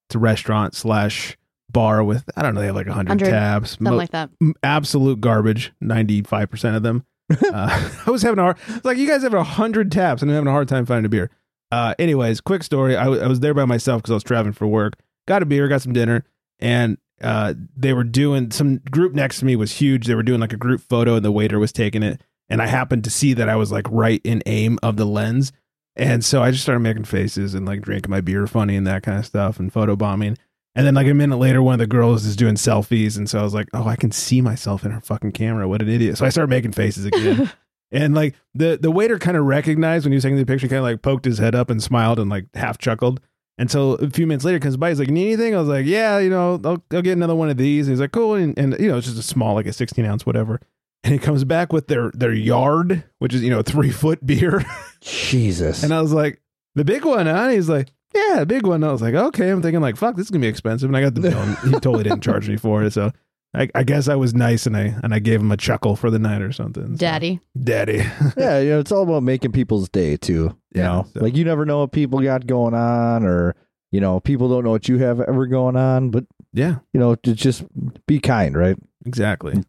[0.09, 1.37] it's a restaurant slash
[1.71, 3.71] bar with I don't know, they have like hundred 100, tabs.
[3.71, 4.31] Something Mo- like that.
[4.43, 5.73] m- absolute garbage.
[5.81, 7.05] Ninety five percent of them.
[7.31, 8.57] uh, I was having a hard.
[8.69, 11.07] It's like you guys have a hundred taps, and I'm having a hard time finding
[11.07, 11.31] a beer.
[11.71, 12.97] Uh, anyways, quick story.
[12.97, 14.95] I, w- I was there by myself because I was traveling for work.
[15.29, 16.25] Got a beer, got some dinner,
[16.59, 20.07] and uh, they were doing some group next to me was huge.
[20.07, 22.21] They were doing like a group photo, and the waiter was taking it.
[22.49, 25.53] And I happened to see that I was like right in aim of the lens,
[25.95, 29.03] and so I just started making faces and like drinking my beer funny and that
[29.05, 30.37] kind of stuff and photo bombing.
[30.75, 33.39] And then like a minute later, one of the girls is doing selfies, and so
[33.39, 35.69] I was like, "Oh, I can see myself in her fucking camera.
[35.69, 37.53] What an idiot!" So I started making faces again,
[37.93, 40.79] and like the the waiter kind of recognized when he was taking the picture, kind
[40.79, 43.21] of like poked his head up and smiled and like half chuckled.
[43.59, 45.85] And so a few minutes later, comes by, he's like, "Need anything?" I was like,
[45.85, 48.59] "Yeah, you know, I'll, I'll get another one of these." And he's like, "Cool," and,
[48.59, 50.61] and you know, it's just a small, like a sixteen ounce, whatever.
[51.05, 54.65] And he comes back with their their yard, which is you know three foot beer.
[55.01, 55.83] Jesus.
[55.83, 56.41] And I was like,
[56.75, 57.33] the big one, huh?
[57.33, 58.83] And he's like, yeah, big one.
[58.85, 59.51] I was like, okay.
[59.51, 60.89] I'm thinking like, fuck, this is gonna be expensive.
[60.89, 61.39] And I got the bill.
[61.39, 62.93] And he totally didn't charge me for it.
[62.93, 63.13] So
[63.53, 66.09] I, I guess I was nice and I and I gave him a chuckle for
[66.11, 66.93] the night or something.
[66.97, 67.41] So- Daddy.
[67.61, 67.97] daddy.
[68.37, 70.57] yeah, you know, it's all about making people's day too.
[70.75, 73.57] You Yeah, know, so- like you never know what people got going on, or
[73.91, 76.11] you know, people don't know what you have ever going on.
[76.11, 77.65] But yeah, you know, to just
[78.07, 78.77] be kind, right?
[79.05, 79.65] exactly.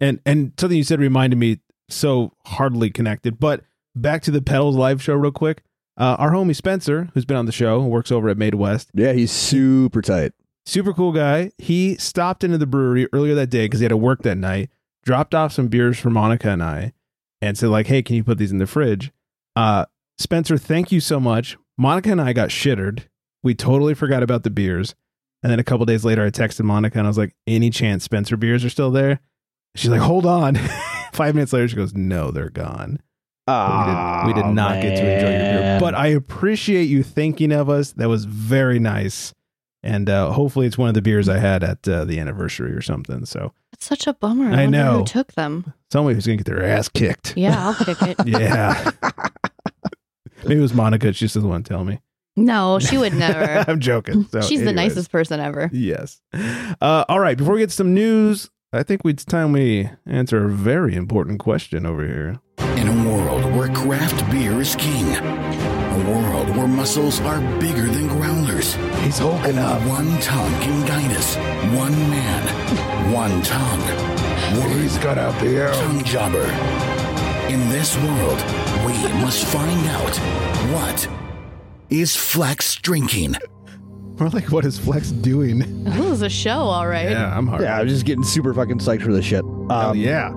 [0.00, 1.58] And and something you said reminded me
[1.88, 3.38] so hardly connected.
[3.38, 3.62] But
[3.96, 5.62] back to the pedals live show real quick.
[5.96, 8.90] Uh, our homie Spencer, who's been on the show, works over at Made West.
[8.94, 10.32] Yeah, he's super tight.
[10.68, 11.50] Super cool guy.
[11.58, 14.70] He stopped into the brewery earlier that day because he had to work that night.
[15.04, 16.92] Dropped off some beers for Monica and I,
[17.40, 19.10] and said like, "Hey, can you put these in the fridge?"
[19.56, 19.86] Uh,
[20.18, 21.56] Spencer, thank you so much.
[21.78, 23.04] Monica and I got shittered.
[23.42, 24.94] We totally forgot about the beers,
[25.42, 28.04] and then a couple days later, I texted Monica and I was like, "Any chance
[28.04, 29.20] Spencer beers are still there?"
[29.74, 30.56] She's like, "Hold on."
[31.12, 33.00] Five minutes later, she goes, "No, they're gone."
[33.46, 35.78] But we did, we did not get to enjoy your beer.
[35.80, 37.92] But I appreciate you thinking of us.
[37.92, 39.32] That was very nice.
[39.82, 42.80] And uh, hopefully it's one of the beers I had at uh, the anniversary or
[42.82, 43.24] something.
[43.26, 44.52] So it's such a bummer.
[44.52, 44.98] I I, know.
[44.98, 45.72] who took them.
[45.92, 47.34] somebody who's going to get their ass kicked.
[47.36, 48.16] Yeah, I'll kick it.
[48.26, 48.90] Yeah.
[50.44, 51.12] Maybe it was Monica.
[51.12, 52.00] She just doesn't want to tell me.
[52.36, 53.64] No, she would never.
[53.68, 54.24] I'm joking.
[54.30, 55.68] So She's the nicest person ever.
[55.72, 56.20] Yes.
[56.32, 57.36] Uh, all right.
[57.36, 61.84] Before we get some news, I think it's time we answer a very important question
[61.84, 62.38] over here.
[62.76, 68.06] In a world where craft beer is king, a world where muscles are bigger than
[68.06, 68.37] growlers,
[69.08, 71.34] He's hulking only one tongue can guide us.
[71.74, 73.80] One man, one tongue.
[74.60, 75.72] Word He's got a beer.
[75.72, 76.42] tongue jobber.
[77.50, 78.38] In this world,
[78.84, 78.92] we
[79.22, 80.14] must find out
[80.74, 81.08] what
[81.88, 83.36] is Flex drinking.
[84.18, 85.84] We're like, what is Flex doing?
[85.86, 87.08] This is a show, all right.
[87.08, 87.62] Yeah, I'm hard.
[87.62, 89.42] Yeah, I'm just getting super fucking psyched for this shit.
[89.42, 90.34] Um, Hell yeah.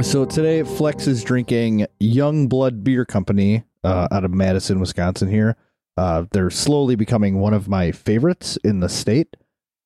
[0.00, 5.28] So today, Flex is drinking Young Blood Beer Company uh, out of Madison, Wisconsin.
[5.28, 5.58] Here,
[5.96, 9.36] uh, they're slowly becoming one of my favorites in the state,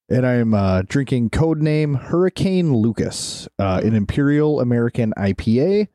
[0.08, 5.88] and I'm uh, drinking codename Hurricane Lucas, uh, an Imperial American IPA.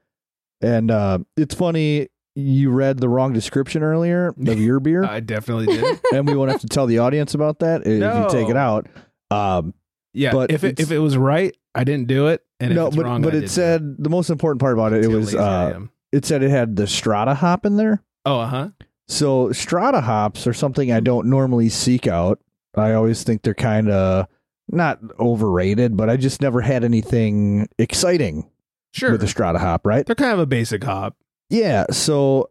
[0.61, 5.65] And uh, it's funny, you read the wrong description earlier of your beer, I definitely
[5.67, 5.99] did.
[6.13, 8.87] and we won't have to tell the audience about that if you take it out.
[9.31, 9.73] Um,
[10.13, 12.75] Yeah, But if it, it's- if it was right, I didn't do it, and if
[12.75, 15.03] no, it's but wrong, but I it said the most important part about it.
[15.03, 15.79] It was uh,
[16.11, 18.03] it said it had the strata hop in there.
[18.27, 18.69] oh, uh huh.
[19.13, 22.39] So strata hops are something I don't normally seek out.
[22.75, 24.27] I always think they're kind of
[24.69, 28.49] not overrated, but I just never had anything exciting
[28.91, 30.03] Sure, with a strata hop, right?
[30.05, 31.15] they're kind of a basic hop.
[31.51, 32.49] Yeah, so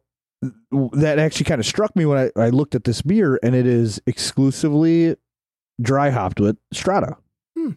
[0.93, 3.67] that actually kind of struck me when I, I looked at this beer, and it
[3.67, 5.17] is exclusively
[5.81, 7.17] dry hopped with strata.
[7.59, 7.71] Hmm.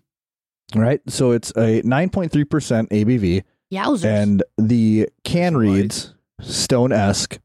[0.76, 3.44] Right, so it's a 9.3% ABV,
[3.74, 4.06] Yowzers.
[4.06, 5.74] and the can That's light.
[5.74, 7.40] reads Stone esque.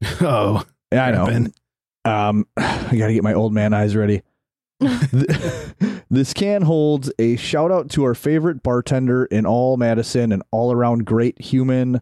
[0.20, 1.26] oh, Yeah, I know.
[1.26, 1.52] Crappin'.
[2.04, 4.22] Um, I got to get my old man eyes ready.
[6.10, 10.72] this can holds a shout out to our favorite bartender in all Madison and all
[10.72, 12.00] around great human,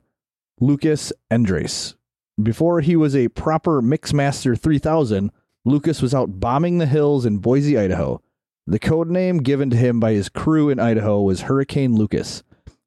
[0.61, 1.95] Lucas Andres.
[2.43, 5.31] Before he was a proper Mixmaster 3000,
[5.65, 8.21] Lucas was out bombing the hills in Boise, Idaho.
[8.67, 12.43] The code name given to him by his crew in Idaho was Hurricane Lucas.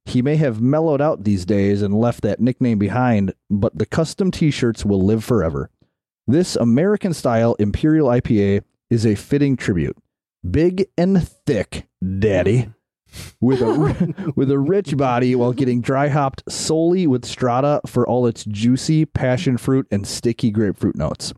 [0.06, 4.32] He may have mellowed out these days and left that nickname behind, but the custom
[4.32, 5.70] t shirts will live forever.
[6.28, 9.98] This American style Imperial IPA is a fitting tribute.
[10.50, 11.88] Big and thick,
[12.20, 12.70] daddy.
[13.40, 18.28] With a with a rich body while getting dry hopped solely with strata for all
[18.28, 21.34] its juicy passion fruit and sticky grapefruit notes.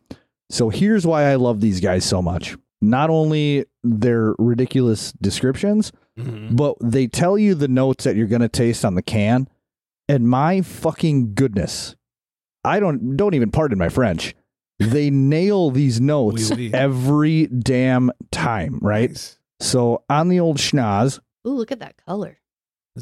[0.49, 2.58] So here's why I love these guys so much.
[2.82, 6.56] Not only their ridiculous descriptions, Mhm.
[6.56, 9.47] but they tell you the notes that you're going to taste on the can.
[10.10, 11.95] And my fucking goodness,
[12.65, 14.34] I don't don't even pardon my French.
[14.80, 16.74] They nail these notes Oui, oui.
[16.74, 19.10] every damn time, right?
[19.10, 19.38] Nice.
[19.60, 22.38] So on the old schnoz, Ooh, look at that color.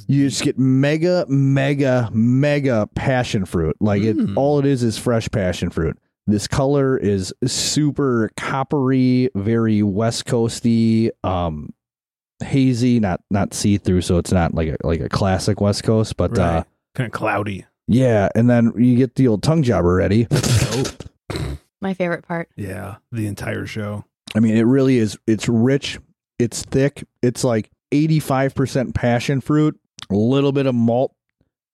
[0.08, 3.76] you just get mega, mega, mega passion fruit.
[3.80, 4.34] Like it, Mm.
[4.38, 5.98] all it is is fresh passion fruit.
[6.26, 11.74] This color is super coppery, very West Coasty, um,
[12.44, 16.18] hazy, not not see through, so it's not like a like a classic West Coast,
[16.18, 16.64] but uh,
[16.96, 17.66] kind of cloudy.
[17.88, 18.30] yeah.
[18.36, 20.28] And then you get the old tongue jobber ready.
[20.32, 20.84] Oh,
[21.82, 22.50] My favorite part.
[22.56, 24.06] yeah, the entire show.
[24.36, 25.18] I mean, it really is.
[25.28, 26.00] It's rich.
[26.40, 27.04] It's thick.
[27.22, 31.14] It's like eighty five percent passion fruit, a little bit of malt,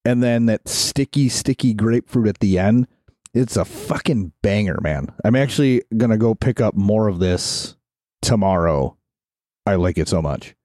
[0.05, 2.87] and then that sticky, sticky grapefruit at the end.
[3.33, 5.07] It's a fucking banger, man.
[5.23, 7.75] I'm actually gonna go pick up more of this
[8.21, 8.97] tomorrow.
[9.65, 10.55] I like it so much.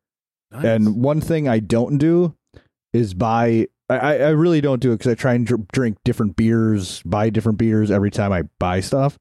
[0.51, 0.65] Nice.
[0.65, 2.35] And one thing I don't do
[2.93, 3.69] is buy.
[3.89, 7.03] I, I I really don't do it because I try and dr- drink different beers,
[7.05, 9.19] buy different beers every time I buy stuff,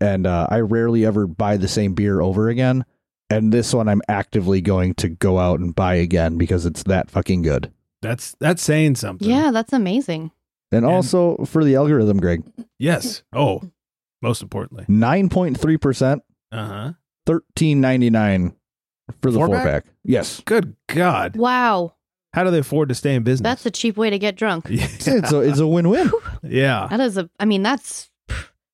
[0.00, 2.84] and uh, I rarely ever buy the same beer over again.
[3.30, 7.10] And this one, I'm actively going to go out and buy again because it's that
[7.10, 7.70] fucking good.
[8.00, 9.28] that's that's saying something.
[9.28, 10.30] Yeah, that's amazing.
[10.72, 12.42] And, And- also for the algorithm, Greg,
[12.78, 13.22] Yes.
[13.32, 13.62] Oh,
[14.22, 14.84] most importantly.
[14.88, 16.92] nine point three percent, Uh huh.
[17.26, 18.54] thirteen ninety nine
[19.22, 19.84] for the Four four pack?
[19.84, 19.94] pack.
[20.04, 21.36] Yes, Good God.
[21.36, 21.94] Wow.
[22.34, 23.44] How do they afford to stay in business?
[23.44, 24.66] That's a cheap way to get drunk.
[24.70, 24.84] yeah.
[24.90, 26.10] it's a it's a win win.
[26.42, 26.86] yeah.
[26.90, 28.10] That is a, I mean, that's,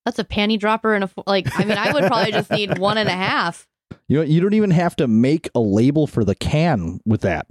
[0.04, 2.78] that's a panty dropper and a, fo- like, I mean, I would probably just need
[2.78, 3.66] one and a half.
[4.08, 7.46] You know, you don't even have to make a label for the can with that.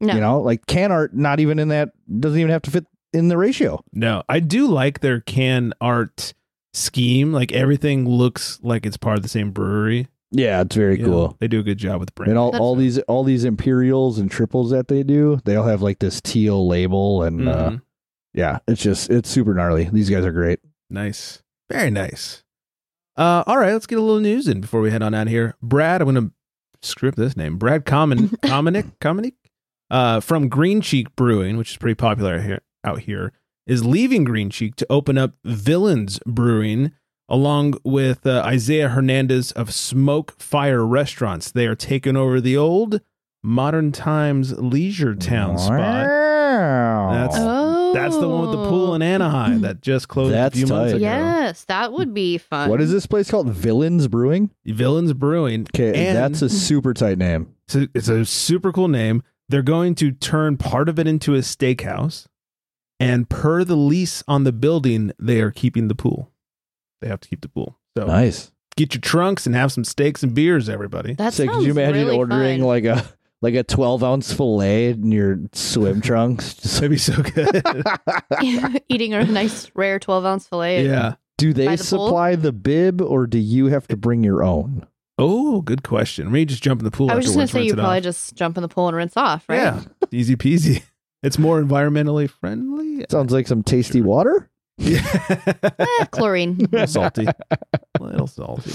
[0.00, 0.14] No.
[0.14, 3.28] You know, like can art, not even in that, doesn't even have to fit in
[3.28, 3.84] the ratio.
[3.92, 6.32] No, I do like their can art
[6.72, 7.32] scheme.
[7.32, 10.08] Like everything looks like it's part of the same brewery.
[10.32, 11.36] Yeah, it's very You know, cool.
[11.40, 12.30] they do a good job with the brand.
[12.30, 15.66] And all, That's- all these all these imperials and triples that they do, they all
[15.66, 17.82] have like this teal label, and uh, Mhm.
[18.32, 19.90] yeah, it's just it's super gnarly.
[19.92, 20.60] These guys are great.
[20.88, 21.42] Nice.
[21.70, 22.42] Very nice.
[23.16, 25.54] Uh, all right, let's get a little news in before we head on out here.
[25.62, 26.32] Brad, I'm going to
[26.82, 27.58] script this name.
[27.58, 29.34] Brad Common, Cominick, Cominick,
[29.90, 33.32] uh, from Green Cheek Brewing, which is pretty popular here, out here,
[33.66, 36.92] is leaving Green Cheek to open up Villains Brewing
[37.28, 41.52] along with uh, Isaiah Hernandez of Smoke Fire Restaurants.
[41.52, 43.00] They are taking over the old
[43.42, 45.78] Modern Times Leisure Town spot.
[47.12, 47.69] That's- Oh.
[47.92, 50.92] That's the one with the pool in Anaheim that just closed That's a few months
[50.92, 50.96] tight.
[50.98, 51.04] ago.
[51.06, 52.68] Yes, that would be fun.
[52.70, 53.48] What is this place called?
[53.50, 54.50] Villains Brewing.
[54.64, 55.66] Villains Brewing.
[55.74, 57.54] Okay, And- that's a super tight name.
[57.66, 59.22] It's a, it's a super cool name.
[59.48, 62.26] They're going to turn part of it into a steakhouse.
[62.98, 66.30] And per the lease on the building, they are keeping the pool.
[67.00, 67.78] They have to keep the pool.
[67.96, 68.52] So Nice.
[68.76, 71.14] get your trunks and have some steaks and beers, everybody.
[71.14, 72.66] That So sounds could you imagine really ordering fun.
[72.68, 73.04] like a
[73.42, 76.54] like a twelve ounce fillet in your swim trunks?
[76.54, 77.62] Just- That'd be so good.
[78.88, 80.84] eating a nice rare 12 ounce fillet?
[80.84, 81.14] yeah.
[81.38, 82.06] do they By the pool?
[82.06, 84.86] supply the bib or do you have to bring your own?
[85.18, 86.32] Oh, good question.
[86.32, 88.02] Maybe just jump in the pool I was just going to say you probably off.
[88.02, 89.56] just jump in the pool and rinse off, right?
[89.58, 89.82] Yeah.
[90.10, 90.82] Easy peasy.
[91.22, 93.04] It's more environmentally friendly.
[93.10, 94.48] Sounds like some tasty water.
[94.78, 95.02] Yeah.
[95.78, 96.56] Eh, chlorine.
[96.72, 97.26] little salty.
[98.00, 98.70] little salty.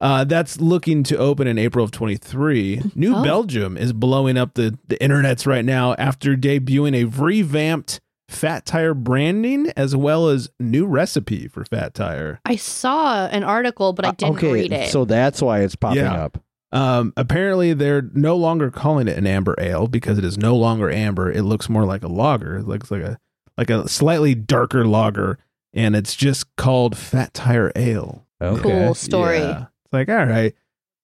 [0.00, 2.82] Uh, that's looking to open in April of 23.
[2.94, 3.22] New Oh.
[3.22, 8.94] Belgium is blowing up the, the internets right now after debuting a revamped Fat Tire
[8.94, 12.40] branding as well as new recipe for Fat Tire.
[12.44, 14.90] I saw an article, but I didn't Uh, okay, read it.
[14.90, 16.14] so that's why it's popping Yeah.
[16.24, 16.38] up.
[16.72, 20.90] Um, apparently, they're no longer calling it an amber ale because it is no longer
[20.90, 21.30] amber.
[21.30, 22.56] It looks more like a lager.
[22.56, 23.18] It looks like a
[23.56, 25.38] like a slightly darker lager,
[25.72, 28.26] and it's just called Fat Tire Ale.
[28.42, 28.60] Okay.
[28.62, 29.38] Cool story.
[29.38, 29.66] Yeah.
[29.94, 30.54] It's like, all right,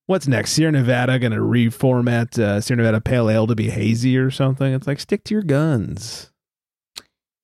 [0.06, 0.52] what's next?
[0.52, 4.72] Sierra Nevada going to reformat uh, Sierra Nevada Pale Ale to be hazy or something?
[4.72, 6.30] It's like, stick to your guns.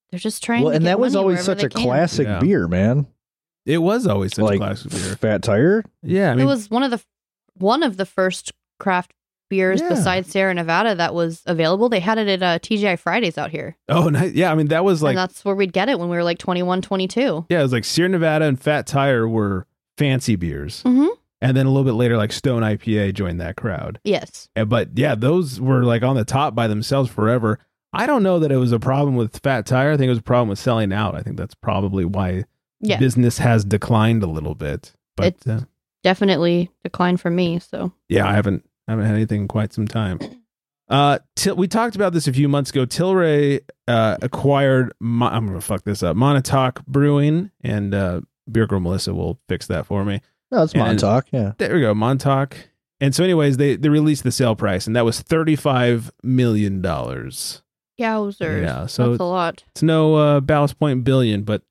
[0.09, 1.81] They're just trying Well, to and get that was always such a can.
[1.83, 2.39] classic Yeah.
[2.39, 3.07] beer, man.
[3.65, 5.15] It was always such a like classic beer.
[5.17, 5.83] Fat Tire.
[6.01, 7.01] Yeah, I mean, it was one of the
[7.57, 9.11] one of the first craft
[9.49, 9.89] beers Yeah.
[9.89, 11.89] besides Sierra Nevada that was available.
[11.89, 13.75] They had it at uh, TGI Fridays out here.
[13.89, 14.33] oh, nice.
[14.33, 16.23] yeah, I mean, that was like, and that's where we'd get it when we were
[16.23, 17.45] like 21, 22.
[17.49, 20.83] yeah, it was like Sierra Nevada and Fat Tire were fancy beers.
[20.83, 21.07] Mm-hmm.
[21.41, 23.99] And then a little bit later, like Stone IPA joined that crowd.
[24.03, 24.49] Yes.
[24.55, 27.59] But yeah, those were like on the top by themselves forever.
[27.93, 29.91] I don't know that it was a problem with Fat Tire.
[29.91, 31.15] I think it was a problem with selling out.
[31.15, 32.43] I think that's probably why
[32.81, 32.97] Yeah.
[32.99, 34.93] business has declined a little bit.
[35.15, 35.65] But It's- uh,
[36.03, 37.59] Definitely declined for me.
[37.59, 40.19] So yeah, I haven't I haven't had anything in quite some time.
[40.89, 42.85] Uh, Til- we talked about this a few months ago.
[42.85, 44.93] Tilray uh, acquired.
[45.01, 46.15] Mo- I'm gonna fuck this up.
[46.15, 50.21] Montauk Brewing and uh, Beer Girl Melissa will fix that for me.
[50.51, 51.25] No, it's And- Montauk.
[51.31, 51.53] Yeah.
[51.57, 52.55] There we go, Montauk.
[52.99, 56.81] And so, anyways, they they released the sale price, and that was thirty five million
[56.81, 57.61] dollars.
[58.01, 58.61] yowzers.
[58.63, 59.63] Yeah, so That's a lot.
[59.69, 61.61] It's no uh, Ballast Point billion, but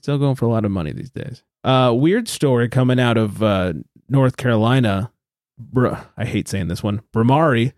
[0.00, 1.42] still going for a lot of money these days.
[1.64, 3.74] Uh, weird story coming out of uh,
[4.08, 5.12] North Carolina.
[5.58, 7.02] Br- I hate saying this one.
[7.12, 7.72] Bhramari.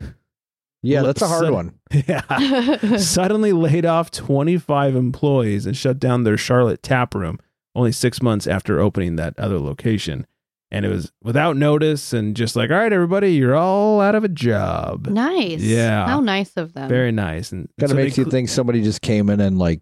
[0.85, 1.75] Yeah, that's a hard Son- one.
[2.07, 2.97] Yeah.
[2.99, 7.39] suddenly laid off 25 employees and shut down their Charlotte tap room
[7.75, 10.27] only six months after opening that other location.
[10.73, 14.25] And it was without notice and just like, all right, everybody, you're all out of
[14.25, 15.07] a job.
[15.07, 15.61] nice.
[15.61, 16.07] Yeah.
[16.07, 16.89] How nice of them.
[16.89, 17.53] Very nice.
[17.53, 19.81] And Kind of so they makes you think somebody just came in and like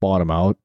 [0.00, 0.56] bought them out.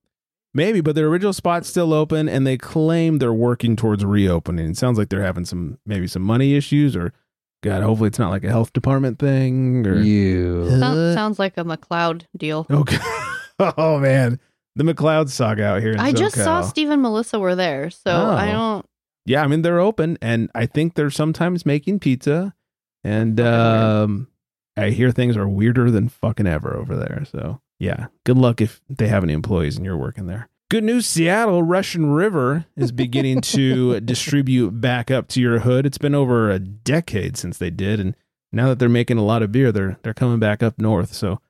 [0.54, 4.70] Maybe, but their original spot's still open, and they claim they're working towards reopening.
[4.72, 7.14] It sounds like they're having some maybe some money issues, or
[7.62, 9.86] God, hopefully it's not like a health department thing.
[9.86, 10.68] Or You.
[10.80, 12.66] Sounds, sounds like a McLeod deal.
[12.72, 12.98] okay,
[13.60, 14.40] oh man,
[14.78, 15.92] the McLeod saga out here.
[15.92, 18.52] In I just saw Steve and Melissa were there, so I Oh.
[18.54, 18.86] don't.
[19.28, 22.56] Yeah, I mean they're open, and I think they're sometimes making pizza,
[23.04, 24.30] and um,
[24.78, 27.26] I hear things are weirder than fucking ever over there.
[27.30, 30.50] So yeah, good luck if they have any employees and you're working there.
[30.70, 35.86] Good news, Seattle Russian River is beginning to distribute back up to your hood.
[35.86, 38.16] It's been over a decade since they did, and
[38.54, 41.14] now that they're making a lot of beer, they're they're coming back up north.
[41.14, 41.42] So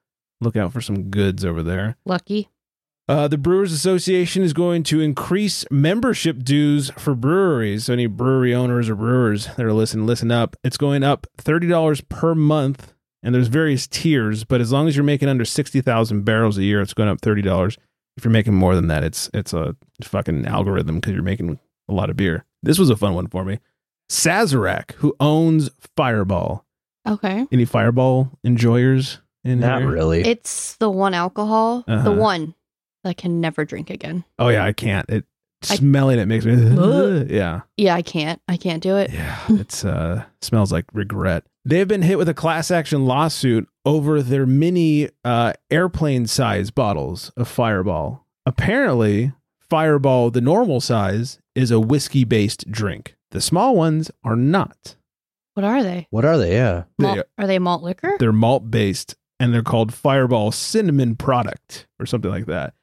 [0.42, 1.98] look out for some goods over there.
[2.06, 2.50] Lucky.
[3.10, 7.86] Uh, the Brewers Association is going to increase membership dues for breweries.
[7.86, 10.58] So any brewery owners or brewers that are listening, listen up.
[10.64, 12.94] It's going up thirty dollars per month,
[13.24, 14.44] and there's various tiers.
[14.44, 17.22] But as long as you're making under sixty thousand barrels a year, it's going up
[17.22, 17.78] thirty dollars.
[18.18, 21.94] If you're making more than that, it's it's a fucking algorithm because you're making a
[21.94, 22.44] lot of beer.
[22.62, 23.60] This was a fun one for me.
[24.12, 26.66] Sazerac, who owns Fireball.
[27.08, 27.46] Okay.
[27.54, 29.90] Any Fireball enjoyers in Not here?
[29.92, 30.22] really.
[30.26, 32.04] It's the one alcohol, Uh-huh.
[32.04, 32.54] the one that
[33.08, 34.24] I can never drink again.
[34.40, 35.10] Oh yeah, I can't.
[35.10, 35.26] It
[35.70, 36.54] I- smelling it makes me.
[37.30, 37.62] Yeah.
[37.78, 38.42] Yeah, I can't.
[38.48, 39.12] I can't do it.
[39.12, 41.44] Yeah, it's uh smells like regret.
[41.66, 47.32] They've been hit with a class action lawsuit over their mini uh airplane size bottles
[47.36, 48.26] of Fireball.
[48.46, 49.34] Apparently,
[49.70, 53.16] Fireball, the normal size, is a whiskey based drink.
[53.32, 54.96] The small ones are not.
[55.56, 56.08] What are they?
[56.12, 56.54] what are they?
[56.54, 56.84] Yeah.
[57.00, 58.16] Malt, They- are they malt liquor?
[58.20, 62.74] They're malt based and they're called Fireball Cinnamon Product or something like that.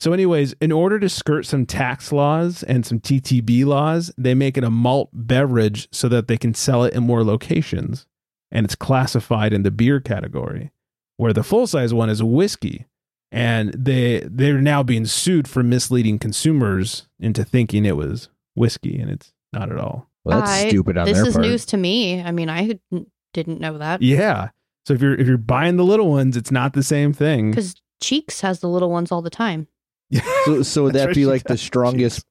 [0.00, 4.56] So, anyways, in order to skirt some tax laws and some TTB laws, they make
[4.56, 8.06] it a malt beverage so that they can sell it in more locations.
[8.52, 10.70] And it's classified in the beer category,
[11.16, 12.86] where the full size one is a whiskey.
[13.30, 19.10] And they they're now being sued for misleading consumers into thinking it was whiskey, and
[19.10, 20.08] it's not at all.
[20.24, 21.44] Well, that's I- stupid on this their is part.
[21.44, 22.22] news to me.
[22.22, 24.48] I mean, I didn't- didn't know that Yeah.
[24.86, 27.50] So if you're if you're buying the little ones, it's not the same thing.
[27.50, 29.66] because Cheeks has the little ones all the time.
[30.44, 32.26] So, so would that be like the strongest,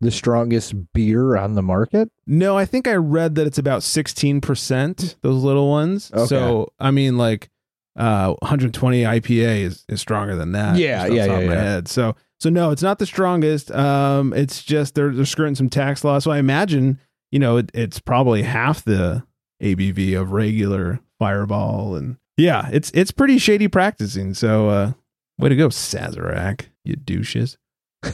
[0.00, 2.10] the strongest beer on the market?
[2.26, 6.10] No, I think I read that it's about 16%, those little ones.
[6.12, 6.26] Okay.
[6.26, 7.50] So, I mean, like,
[7.96, 10.76] uh, 120 IPA is, is stronger than that.
[10.76, 11.54] Yeah, yeah, yeah, my yeah.
[11.54, 11.88] head.
[11.88, 13.70] So, so no, it's not the strongest.
[13.70, 16.18] Um, it's just they're, they're skirting some tax law.
[16.18, 19.24] So I imagine, you know, it, it's probably half the
[19.62, 21.96] ABV of regular Fireball.
[21.96, 24.34] And yeah, it's, it's pretty shady practicing.
[24.34, 24.92] So, uh,
[25.38, 27.58] way to go, Sazerac, you douches.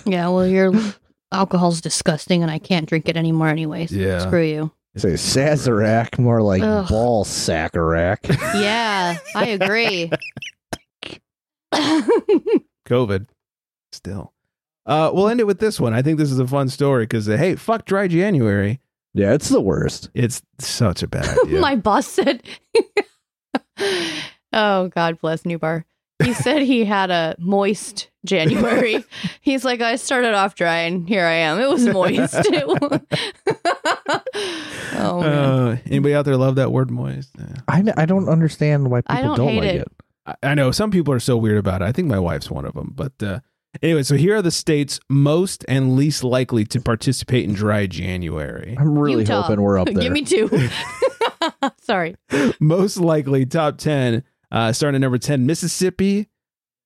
[0.06, 0.72] Yeah, well, your
[1.32, 3.92] alcohol's disgusting, and I can't drink it anymore anyways.
[3.92, 4.20] Yeah.
[4.20, 4.72] Screw you.
[4.96, 6.88] Say Sazerac, more like Ugh.
[6.88, 8.18] ball sackerac.
[8.60, 10.10] Yeah, I agree.
[12.86, 13.26] COVID
[13.92, 14.32] still.
[14.84, 15.94] Uh, we'll end it with this one.
[15.94, 18.80] I think this is a fun story because, uh, hey, fuck dry January.
[19.14, 20.10] yeah, it's the worst.
[20.14, 21.60] It's such a bad idea.
[21.60, 22.42] My boss said,
[24.52, 25.86] "Oh God bless New Bar."
[26.24, 29.04] He said he had a moist January.
[29.40, 31.60] He's like, I started off dry, and here I am.
[31.60, 32.34] It was moist.
[32.52, 32.98] It wa-
[34.94, 37.30] oh man, uh, anybody out there love that word moist?
[37.38, 37.46] Yeah.
[37.68, 39.80] I, I don't understand why I people don't don't, like it.
[39.82, 39.88] it.
[40.26, 41.86] I, I know some people are so weird about it.
[41.86, 42.92] I think my wife's one of them.
[42.94, 43.40] But uh,
[43.82, 48.76] anyway, so here are the states most and least likely to participate in dry January.
[48.78, 49.42] I'm really Utah.
[49.42, 49.94] hoping we're up there.
[50.02, 50.48] Give me two.
[51.80, 52.16] Sorry.
[52.60, 54.22] most likely top 10
[54.52, 56.28] uh starting at number 10 mississippi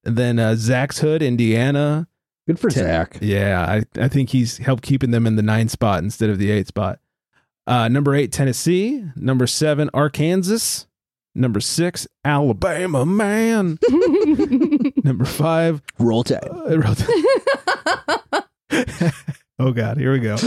[0.05, 2.09] then uh zach's hood indiana
[2.47, 3.19] Good for Ten- Zach.
[3.21, 6.51] yeah I, I think he's helped keeping them in the nine spot instead of the
[6.51, 7.01] eight spot
[7.67, 9.03] Uh, number eight, Tennessee.
[9.17, 10.85] Number seven, Arkansas.
[11.35, 13.77] Number six, Alabama man.
[15.03, 16.49] number five, Roll Tide.
[16.49, 16.95] uh,
[19.59, 20.37] oh God, here we go.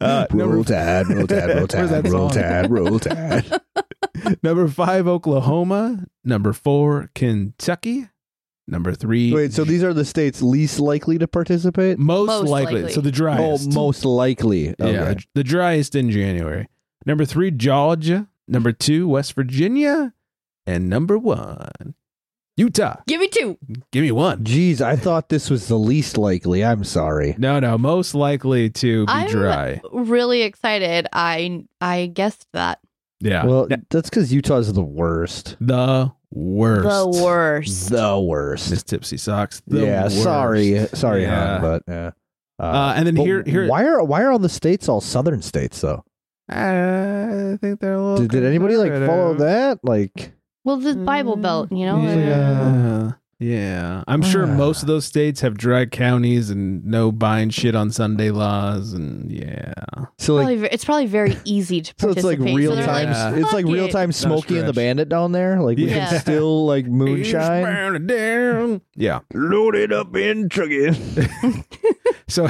[0.00, 2.42] Uh, roll number, Tide, roll Tide, roll Where's that Tide, roll song?
[2.42, 3.60] Tide, roll Tide.
[4.42, 6.06] number five, Oklahoma.
[6.24, 8.08] Number four, Kentucky.
[8.68, 11.98] Number three, Wait, so these are the states least likely to participate?
[11.98, 12.74] most, Most likely.
[12.82, 12.92] likely.
[12.92, 13.68] So the driest.
[13.70, 14.70] Oh, most likely.
[14.70, 14.92] Okay.
[14.92, 16.68] Yeah, the driest in January.
[17.04, 18.26] Number three, Georgia.
[18.48, 20.12] Number two, West Virginia.
[20.66, 21.94] And number one,
[22.56, 22.96] Utah.
[23.06, 23.58] Give me two.
[23.92, 24.42] Give me one.
[24.44, 26.64] Jeez, I thought this was the least likely.
[26.64, 27.34] I'm sorry.
[27.38, 29.80] No, no, most likely to be I'm dry.
[29.92, 31.06] really excited.
[31.12, 32.78] I I guessed that.
[33.20, 33.44] Yeah.
[33.44, 35.56] Well, N- that's because Utah's the worst.
[35.60, 36.88] the worst.
[36.88, 37.90] The worst.
[37.90, 38.70] The worst.
[38.70, 39.62] Miss Tipsy Socks.
[39.66, 40.22] The yeah, worst.
[40.22, 41.58] sorry, sorry, Yeah.
[41.58, 42.10] hon, but yeah.
[42.58, 45.80] Uh, and then here- here- why are why are all the states all southern states
[45.82, 46.04] though?
[46.48, 48.18] I think they're a little.
[48.18, 49.80] Did, did anybody like follow that?
[49.82, 50.32] Like,
[50.66, 51.96] Well, the Bible Belt, you know.
[51.96, 53.12] Mm, Yeah.
[53.38, 54.02] Yeah.
[54.08, 58.30] I'm sure most of those states have dry counties and no buying shit on Sunday
[58.30, 58.94] laws.
[58.94, 59.74] And yeah.
[60.18, 62.56] so like, Probably, ve- it's probably very easy to so it's like participate.
[62.56, 63.08] real they're time.
[63.10, 63.34] Yeah.
[63.36, 64.84] it's like "Fuck real it." time Smokey and the stretch.
[64.86, 65.60] Bandit down there.
[65.60, 66.08] Like we Yeah.
[66.08, 67.60] can still like moonshine.
[67.60, 68.80] Eastbound and down.
[68.96, 69.20] Yeah.
[69.34, 70.96] Loaded up in trucking.
[72.28, 72.48] So,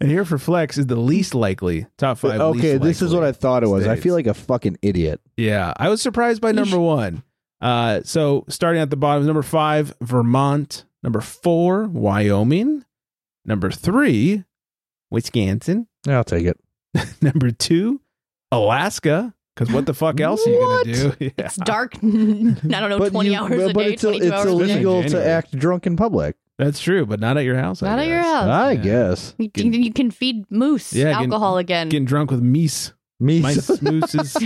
[0.00, 2.40] and here for Flex is the least likely top five.
[2.40, 3.84] okay, least this is what I thought it was.
[3.84, 4.02] I states.
[4.04, 5.20] feel like a fucking idiot.
[5.36, 7.24] Yeah, I was surprised by number one.
[7.60, 10.84] Uh, so starting at the bottom, number five, Vermont.
[11.02, 12.84] Number four, Wyoming.
[13.44, 14.44] Number three,
[15.10, 15.86] Wisconsin.
[16.06, 16.58] Yeah, I'll take it.
[17.22, 18.00] Number two,
[18.52, 19.34] Alaska.
[19.54, 20.86] Because what the fuck else are you What?
[20.86, 21.12] gonna do?
[21.24, 21.30] Yeah.
[21.38, 21.94] It's dark.
[21.96, 24.46] I don't know, twenty you- hours but, a but day, it's, twenty two it's hours
[24.52, 24.72] a day.
[24.72, 25.30] illegal to January.
[25.30, 26.36] act drunk in public.
[26.58, 27.82] That's true, but not at your house.
[27.82, 28.26] I Not at your guess.
[28.26, 28.48] house.
[28.48, 28.82] I Yeah.
[28.82, 29.34] guess.
[29.38, 31.88] You can, you can feed moose Yeah, getting- alcohol again.
[31.88, 33.40] Getting drunk with meese, Me.
[33.40, 34.36] mice, mooses.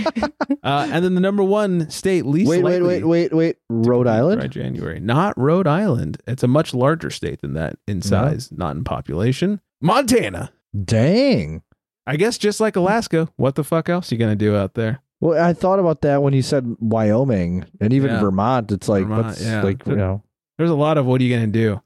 [0.63, 3.57] Uh, and then the number one state least wait, wait, wait, wait, wait.
[3.69, 4.51] Rhode Dry Island.
[4.51, 4.99] January.
[4.99, 6.21] Not Rhode Island.
[6.25, 9.61] It's a much larger state than that in size, not in population.
[9.81, 10.51] Montana.
[10.85, 11.61] Dang.
[12.07, 13.29] I guess just like Alaska.
[13.35, 15.01] What the fuck else you gonna do out there?
[15.21, 18.19] Well, I thought about that when you said Wyoming and even Yeah.
[18.19, 18.71] Vermont.
[18.71, 19.61] It's like, Vermont, what's yeah.
[19.61, 20.23] like, you know,
[20.57, 21.81] There's a lot of what are you gonna do?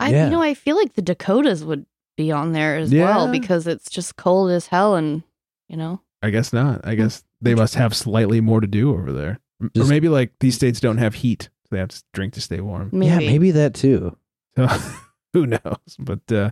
[0.00, 0.24] I, Yeah.
[0.24, 3.04] you know, I feel like the Dakotas would be on there as Yeah.
[3.04, 5.22] well because it's just cold as hell, and
[5.68, 6.80] you know, I guess not.
[6.86, 10.32] I guess they must have slightly more to do over there, M- or maybe like
[10.40, 12.88] these states don't have heat, so they have to drink to stay warm.
[12.92, 13.06] maybe.
[13.24, 14.16] yeah, maybe that too.
[14.56, 14.68] So
[15.32, 15.96] who knows?
[15.98, 16.50] But uh,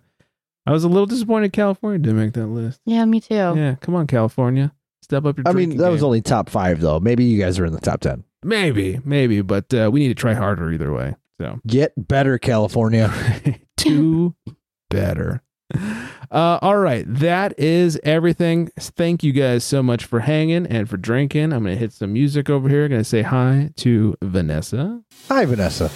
[0.67, 2.81] I was a little disappointed California didn't make that list.
[2.85, 3.35] Yeah, me too.
[3.35, 5.47] Yeah, come on, California, step up your.
[5.47, 6.99] I mean, drinking that was only top five though.
[6.99, 8.25] Maybe you guys are in the top ten.
[8.43, 11.15] maybe, maybe, but uh, we need to try harder either way.
[11.41, 11.61] So.
[11.67, 13.13] Get better, California.
[13.77, 14.35] Two
[14.91, 15.43] better.
[16.33, 18.71] Uh, all right, that is everything.
[18.81, 21.53] Thank you guys so much for hanging and for drinking.
[21.53, 22.89] I'm gonna hit some music over here.
[22.89, 25.03] Gonna say hi to Vanessa.
[25.29, 25.91] Hi, Vanessa.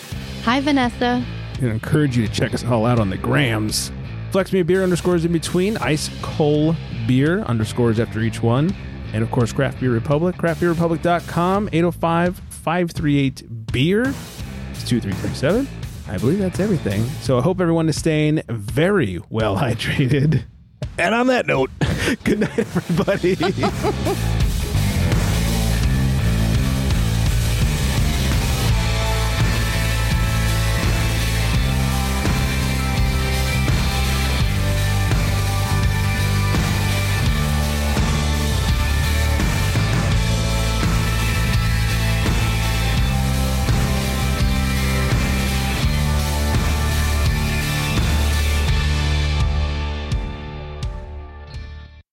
[0.44, 1.24] Hi, Vanessa.
[1.58, 3.90] and encourage you to check us all out on the grams.
[4.30, 6.76] Flex Me a Beer underscores in between, Ice Cold
[7.06, 8.74] Beer underscores after each one.
[9.14, 14.02] And of course, Craft Beer Republic, craftbeerrepublic.com, 805 538 beer.
[14.72, 15.66] It's 2337.
[16.08, 17.04] I believe that's everything.
[17.22, 20.44] So I hope everyone is staying very well hydrated.
[20.98, 21.70] And on that note.
[22.24, 23.36] Good night, everybody.